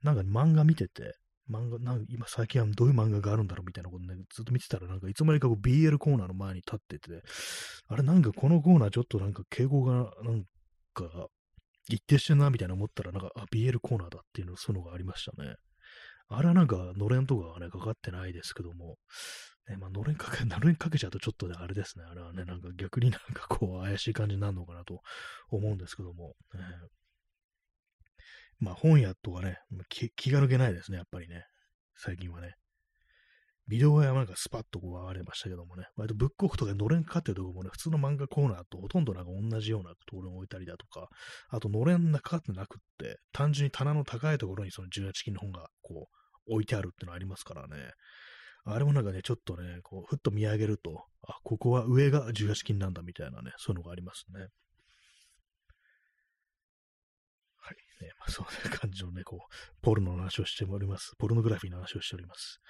[0.03, 1.15] なんか漫画見てて、
[1.51, 7.23] 漫画、なんか今最近はどういう漫画があるんだろうみたいなことね、ずっと見てたら、なんかいつまにかこう BL コーナーの前に立ってて、
[7.89, 10.45] あれなんかこのコーナーちょっとなんか敬語がなん
[10.95, 11.29] か
[11.89, 15.55] 一定してんなみたいな思ったら、なんか、あ、BL コーナーだっていうの、そういうのがありましたね。
[16.29, 18.97] あれはなんか、のれんとかはね、かかってないですけども、
[19.69, 22.05] ね、まあ、のれんかけ、のれんかけちゃうとちょっとね、あれですね。
[22.05, 25.01] あれはね、なんか逆になんかこう、怪しい感じになるのかなと
[25.51, 26.61] 思うんですけども、ね、
[28.59, 29.59] まあ本屋とかね
[29.89, 31.45] 気、気が抜けないですね、やっぱりね。
[31.97, 32.55] 最近はね。
[33.69, 41.09] ビデオ屋はなんかスパッとこう上がれましたけどもね、割とブックオフとかのれんかってるところもね、普通の漫画コーナーとほとんどなんか同じようなところに置いたりだとか、
[41.49, 46.09] あとのれんがかかってなくって、単純に棚の高いところにその18金の本がこ
[46.49, 47.93] う置いてあるってのありますからね。
[48.65, 54.41] あれもなんかね、ちょっとね、こう、ふっと見上げると、あ、ここは上が18金なんだみたいなね、そういうのがありますね。
[54.41, 54.47] は
[57.73, 59.41] いね、まあ、そんな感じのね、こう、
[59.83, 61.15] ポルノの話をしております。
[61.19, 62.61] ポルノグラフィーの話をしております。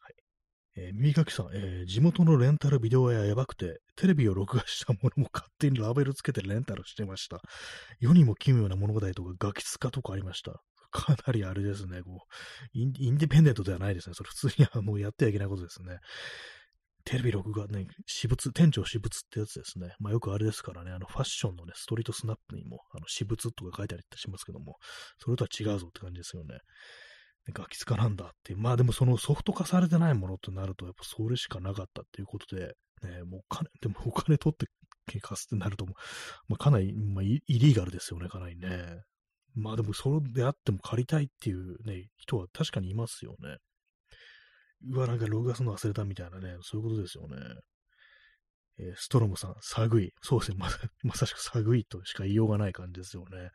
[0.00, 0.14] はい。
[0.76, 7.40] えー、耳かきさん、えー、地元のレンタルビデオ屋やばくて、テレビを録画したものも勝手にラベルつけてレンタルしてました。
[8.00, 10.60] 世にも奇妙な物語とかガキツカとかありました。
[10.96, 14.14] かなりあれですね、こう、インディペンデントではないですね。
[14.14, 15.98] それ普通にあのやってはいけないことですね。
[17.04, 19.94] テレビ録画ね、私物、店長私物ってやつですね。
[20.00, 24.76] まあよくあれですからね、あのファッションのね、ストリートスナップにも、あの私物とか書いてありしますけども、
[25.18, 26.58] それとは違うぞって感じですよね。
[27.52, 28.58] ガキ使なんだっていう。
[28.58, 34.66] まあでもそのソフト化されてないものとなると、やっぱそれしかなかったっていうことで、ね、もうお金、 でもお金取って
[35.20, 35.86] 貸すってなると、
[36.48, 39.02] まあかなり、まあ、イリーガルですよね、かなりね。
[39.56, 43.56] まあでもそれであっても借りたいっていうね、人は確かにいますよね。
[44.88, 47.36] うわ、なんか録画するの忘れたみたいなね、そういうことですよね。
[48.78, 50.12] えー、ストロムさん、寒い。
[50.20, 50.68] そうですね、ま、
[51.02, 53.50] まさしく寒いとしか言いようがない感じですよね。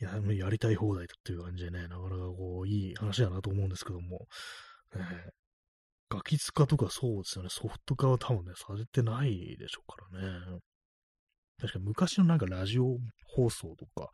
[0.00, 4.28] いや、やりたい放題だっていう感じでね、なかなかこう、いい話だなと思うんですけども、
[4.94, 5.30] えー、
[6.10, 10.60] ガキ使とかそうですよね、ソフト化は多分ね、されてないでしょうからね。
[11.60, 12.98] 確か昔のなんかラジオ
[13.28, 14.10] 放送とか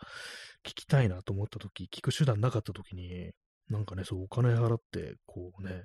[0.64, 3.32] 聞きたいなと思った時、聞く手段なかった時に、
[3.68, 5.84] なんかね、そうお金払って、こうね、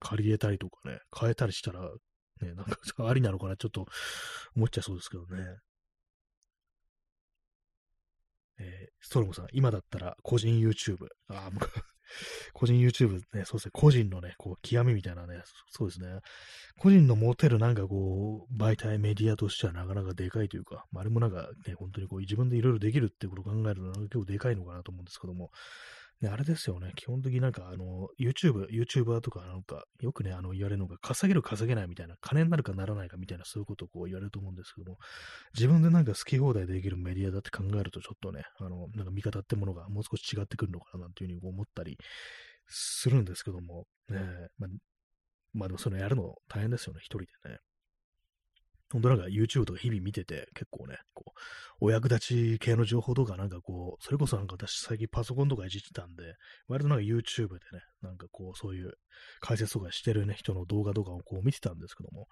[0.00, 2.74] 借り入れたりとかね、変えたりしたら、ね、なんか
[3.08, 3.86] ありなのかな、ちょっと
[4.56, 5.56] 思っちゃいそうですけどね。
[8.60, 11.06] えー、ストロムさん、今だったら個人 YouTube。
[11.28, 11.50] ああ、
[12.52, 16.20] 個人 YouTube ね、そうですね、個人のね、こう、極みみたいなね、そうですね。
[16.78, 25.50] 個人の持てるなんかこう、媒体、メディアとしてはなかなかでかいというか、まあ、あれもなんかね、本当にこう、自分でいろいろできるってことを考えるのは結構でかいのかなと思うんですけども、
[26.20, 26.92] ね、あれですよね。
[26.96, 34.98] 基本的になんか、あの、YouTube、YouTuber とかなんか、よくね、あの、言われるのが、稼げる稼げないみたいな、金になるかならないかみたいな、そういうことをこう言われると思うんですけども、
[35.54, 41.98] 自分でなんか好き放題できるメディアだって考えると、ちょっとね、あの、なんか見方ってものがもう少し違ってくるのかな、なんていうふうに思ったり
[42.66, 44.18] するんですけども、ね、
[44.58, 44.70] まあ、
[45.54, 47.58] まあでもそれやるの大変ですよね、一人でね。
[48.90, 51.38] 本当なんか YouTube とか日々見てて、結構ね、こう、
[51.80, 56.34] お役立ち系の情報とかなんかこう、それこそなんか私最近パソコンとかいじってたんで、
[56.68, 58.92] 割となんか YouTube でね、なんかこう、そういう
[59.40, 62.26] 解説とかしてるね、人の動画とかをこう見てたんですけども、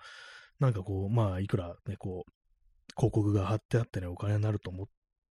[0.58, 2.30] なんかこう、まあ、いくらね、こう、
[2.96, 4.86] 広告が貼ってあってね、お金になると思っ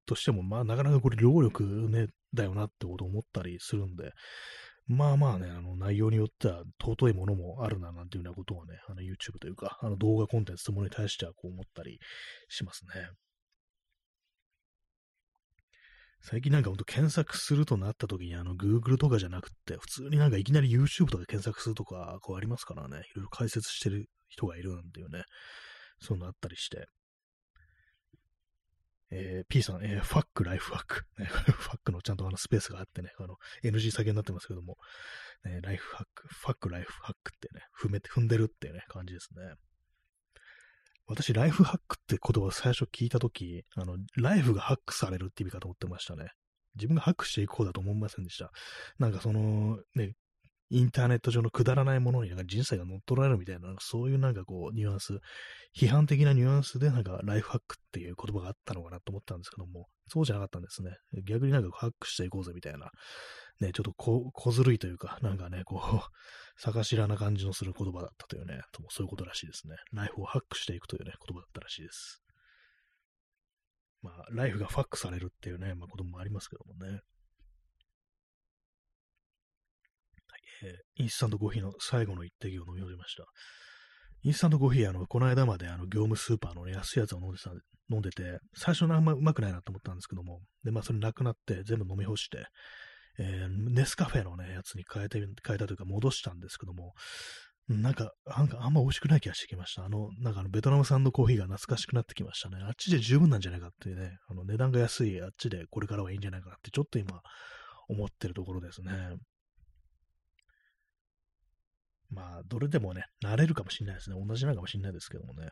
[0.06, 4.12] としても、まあ、なかなかこれ労力ね、だよなってこと思ったりするんで、
[4.88, 12.00] まあまあね、あの内容によっては尊いものもあるななんていうようなことはね、あの YouTube というか、あの動画コンテンツとものに対してはこう思ったり
[12.50, 13.10] しますね。
[16.22, 25.24] 最近なんかほんと検索するとなった時にあの Google とかじゃなくて、普通になんかいきなり YouTube とか検索するとか、こうありますからね、いろいろ解説してる人がいるなんていうね、
[26.00, 26.88] そういうのあったりして、
[29.12, 31.06] えー、P さん、えー、ファック、ライフハック。
[31.18, 34.78] ね、ファックのちゃんとあのスペースがあってね、あの、NG 下げになってますけども、
[35.44, 39.42] ね、ライフハック、ファック、ライフハックってね、踏めて、踏んでるってね、感じですね。
[41.08, 46.32] 私、ライフハックって言葉を最初聞いたとき、あの、ライフがハックされるって意味かと思ってましたね。
[46.76, 48.52] 自分がハックしていこうだと思いませんでした。
[48.98, 50.14] なんかその、ね、
[50.70, 55.20] インターネット上のくだらないものになんか人生が乗っ取られるみたいな、そういうなんかこう、ニュアンス、
[55.78, 60.92] 批判的なニュアンスでなんかライフハックっていう言葉があったのかなと思ったんですけども、そうじゃなかったんですね。
[61.24, 62.90] 逆になんかハックしていこうぜみたいな、
[63.60, 66.00] ね、ちょっと小小ずるいというか、なんかね、こう、
[66.62, 69.76] 逆知らな感じのする言葉だったというね、そういうことらしいですね。
[69.94, 72.24] ライフをハックしていくというね、言葉だったらしいです。
[74.02, 77.02] まあ、ライフがファックされるっていうね、まあ、こともありますけどもね。
[80.66, 83.26] えー、インスタントコーヒーの最後の一滴を飲み終えました。
[84.24, 87.52] インスタントコーヒー、あの、この間まであの業務スーパーの、ね、安いやつを飲んでた
[87.92, 92.48] 飲んでて、最初あんまうまくないなと思ったんですけども、で、まあそれなくなって全部飲み干して、
[93.20, 96.94] えー、ネスカフェのね、やつに変えて、変えたというか戻したんですけども、
[97.68, 99.86] なんか、なんかあんま美味しくない気がしてきました。
[99.86, 102.58] あの、なんかあの、ベトナム産のコーヒーが懐かしくなってきましたね。
[102.62, 107.22] あっちで十分なんじゃないかっていうね、あの、値段が安いあっちでこれからはいいんじゃないかなって、ちょっと今、
[107.88, 108.92] 思ってるところですね。
[112.10, 114.16] まあ、どれでもね、慣れるかもしれないですね。
[114.20, 115.50] 同じなのかもしれないですけどもね。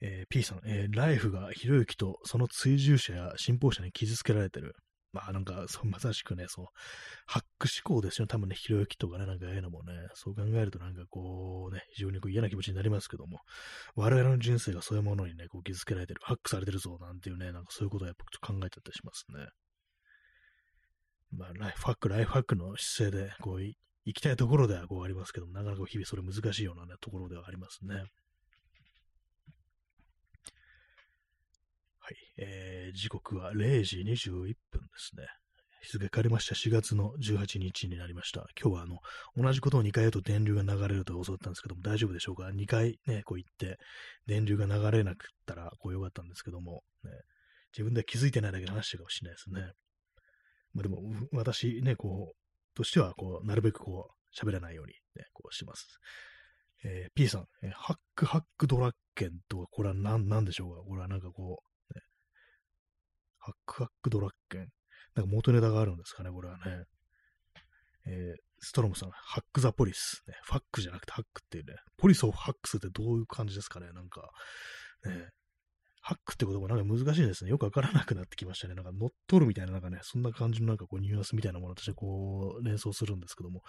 [0.00, 4.74] えー、P さん、えー、ライフがひろゆきとその追従者や信奉者に傷つけられてる。
[5.12, 6.66] まあなんか、そうまさしくね、そう、
[7.26, 8.26] ハック思考ですよ。
[8.26, 13.40] 多分ね、ひろゆきとかね、なんかああいうのもね、そう考えるとなんかこうね、非常にこう嫌な気持ちになりますけども、
[13.96, 19.46] 我々の人生がそういうものにね、こう傷つけられてる、ハックされてるぞ、なんていうね、なんかそういうことをやっぱちょっと考えちゃったりしますね。
[21.30, 23.76] まあ、ライフハック、ライフハックの姿勢で、こう、行
[24.16, 27.96] きたいところではこうありますけども、なかなか日々それ難しいような、ね、ところではありますね。
[27.96, 28.06] はい。
[32.38, 35.26] えー、時刻は0時21分ですね。
[35.82, 36.54] 日付変わりました。
[36.54, 38.46] 4月の18日になりました。
[38.60, 38.98] 今日はあの、
[39.36, 43.78] 同じことを2回言うと電流が流れると教わったんですけども、大丈夫でしょうか ?2 回ね、こう言って、
[44.26, 47.10] 電流が流れなくったら、こうよかったんですけども、ね、
[47.72, 49.72] 自分では気づいてないだけで話かもしれないですね。
[50.74, 51.02] まあ、でも、
[51.32, 55.98] 私ね、こう、としては、こう、なるべくこう、喋らないように、ね、こうします。
[56.84, 60.82] えー、P さん、えー、ハックハックドラッケンとは、これは何、何でしょうか？
[60.82, 62.02] これはなんかこう、ね、
[63.38, 64.68] ハックハックドラッケン。
[65.14, 66.84] なんか元ネタがあるんですかね、これはね。
[68.06, 70.34] えー、ストロムさん、ハックザポリス、ね。
[70.44, 71.74] ファックじゃなくてハックっていうね。
[71.96, 74.30] ポリスをハックするってどういう感じですかね、なんか。
[75.04, 75.30] ね、
[76.00, 77.50] ハックってこともなんか難しいですね。
[77.50, 78.74] よくわからなくなってきましたね。
[78.74, 83.62] なんか乗っ取るみたいな、なんかね、そんな感じのなんかこうニュアンスみたいなものとしてこう連想するんですけども、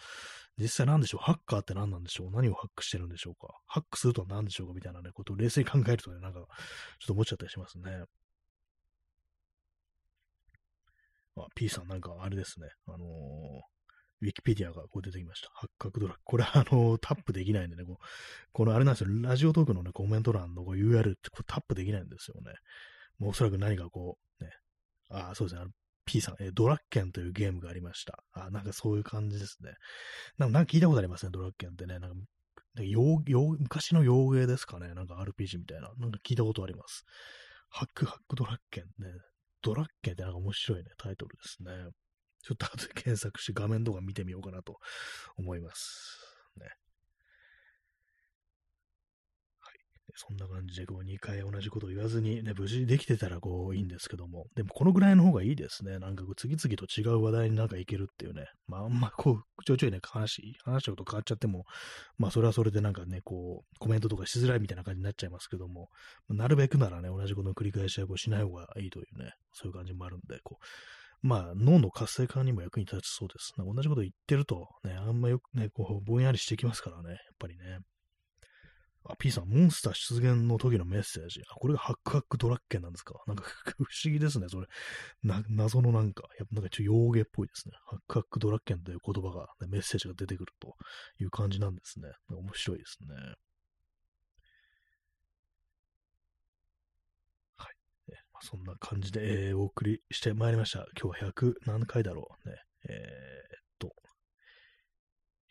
[0.58, 1.24] 実際何でしょう？
[1.24, 2.32] ハッカーって何なんでしょう？
[2.32, 3.54] 何をハックしてるんでしょうか？
[3.68, 4.68] ハックするとは何でしょう？
[4.68, 6.48] かみたいなね、ことを冷静に考えるとね、なんかちょっ
[7.08, 8.04] と思っちゃったりしますね。
[11.38, 12.68] あ、P さんなんかあれですね。
[12.88, 13.00] あのー
[14.22, 15.50] ウィキペディアがこう出てきました。
[15.54, 16.22] 八角ドラッグ。
[16.24, 17.98] これあの、タップできないんでね、こ
[18.52, 22.54] このあれなんですよ、ラジオトークのね、コメント欄のこう URL ってこうタップできないんですよね。
[23.18, 24.52] もうおそらく何かこう、ね、
[25.10, 25.70] あ、そうですね、
[26.06, 28.24] P さん、えドラッケンというゲームがありました。
[28.34, 29.74] あ、なんかそういう感じですね。
[30.38, 32.00] なんかなんか聞いたことありますね、ドラッケンってね。
[32.00, 32.18] なんか
[32.84, 34.94] 洋洋昔の洋芸ですかね。
[34.94, 35.92] なんか RPG みたいな。
[35.98, 37.06] なんか聞いたことあります。
[37.70, 39.12] ハックハックドラッケンね。
[39.62, 41.72] ドラッケンってなんか面白いね、タイトルですね。
[42.44, 44.78] ちょっと後で検索して画面とか見てみようかなと
[45.38, 46.20] 思います。
[46.58, 46.66] ね。
[49.60, 49.76] はい。
[50.16, 56.00] そんな感じで、こう、2回同じことを言わずに、ね、無事できてたら、こう、いいんですけども、でも、このぐらいの方がいいですね。
[56.00, 58.48] なんか、次々と違う話題になんかいけるっていうね。
[58.68, 61.66] まあ、あんま、こう、ちょいちょいね、話、話したこと変わっちゃっても、
[62.18, 65.90] まあ、それはそれでなんかね、こう、コメントとかしづらいみたいな感じになっちゃいますけども、
[66.30, 70.66] なるべくならね、同じことの繰り返しはこうしない方がいいというね、そういう感じもあるんで、こう、
[71.22, 73.54] まあ、脳の活性化にも役に立ちそうです。
[73.58, 77.80] 同じこと言ってると、ね、あんまよくね、こう、ぼんやりしてきますからね、やっぱりね。
[79.06, 81.42] あ、P さん、モンスター出現の時のメッセージ。
[81.50, 83.44] あ、これがハックハックドラッケンなんですかなんか
[83.78, 84.68] 不思議ですね、それ。
[85.24, 87.74] な、謎のなんか、やっぱなんかちょっと洋芸っぽいですね。
[87.86, 90.76] ハックハックドラッケンという言葉が、ね、メッセージが出てくると
[91.20, 92.10] いう感じなんですね。
[92.30, 93.16] 面白いですね。
[98.42, 100.86] そんな感じで、えー、お送りしてまいりました。
[101.02, 102.56] 今日は100何回だろうね。
[102.88, 103.94] えー、っと、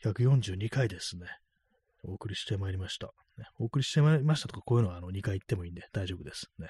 [0.04, 1.26] 142回ですね。
[2.04, 3.08] お送りしてまいりました。
[3.36, 6.46] ね、お送りしてまいりましたとか、こういうのはあの2回言ってもいいんで大丈夫です。
[6.58, 6.68] ね。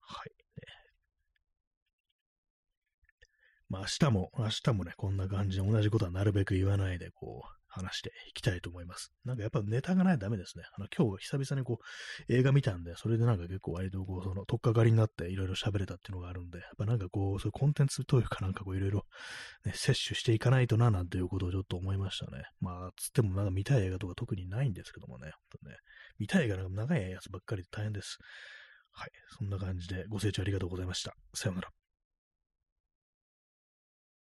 [0.00, 0.30] はい。
[0.30, 0.66] ね、
[3.68, 9.12] まあ明日も、明日もね、こんな感じで同じことはなるべく言わないで、こう、話していきたいと思います。
[9.24, 10.64] なんかやっぱネタがないとダメですね。
[10.76, 19.06] あの、今日久々にこう、映画見たんで、それでなんか結構割とこう、その、とっかかりになっていろいろ喋れたっていうのがあるんで、やっぱなんかこう、そういうコンテンツというかなんかこう、いろいろ、
[19.64, 22.44] ね、摂取していかないとな、なんていうことをちょっと思いましたね。
[22.60, 25.76] まあ、つってもなんか見たい映画とか特にないんですけどもね、本当ね
[26.18, 28.18] 見たい映画なんか長いやつばっかりで大変です。
[28.92, 29.10] はい。
[29.38, 31.14] そんな感じでご清聴ありがとうございました。
[31.34, 31.81] さようなら。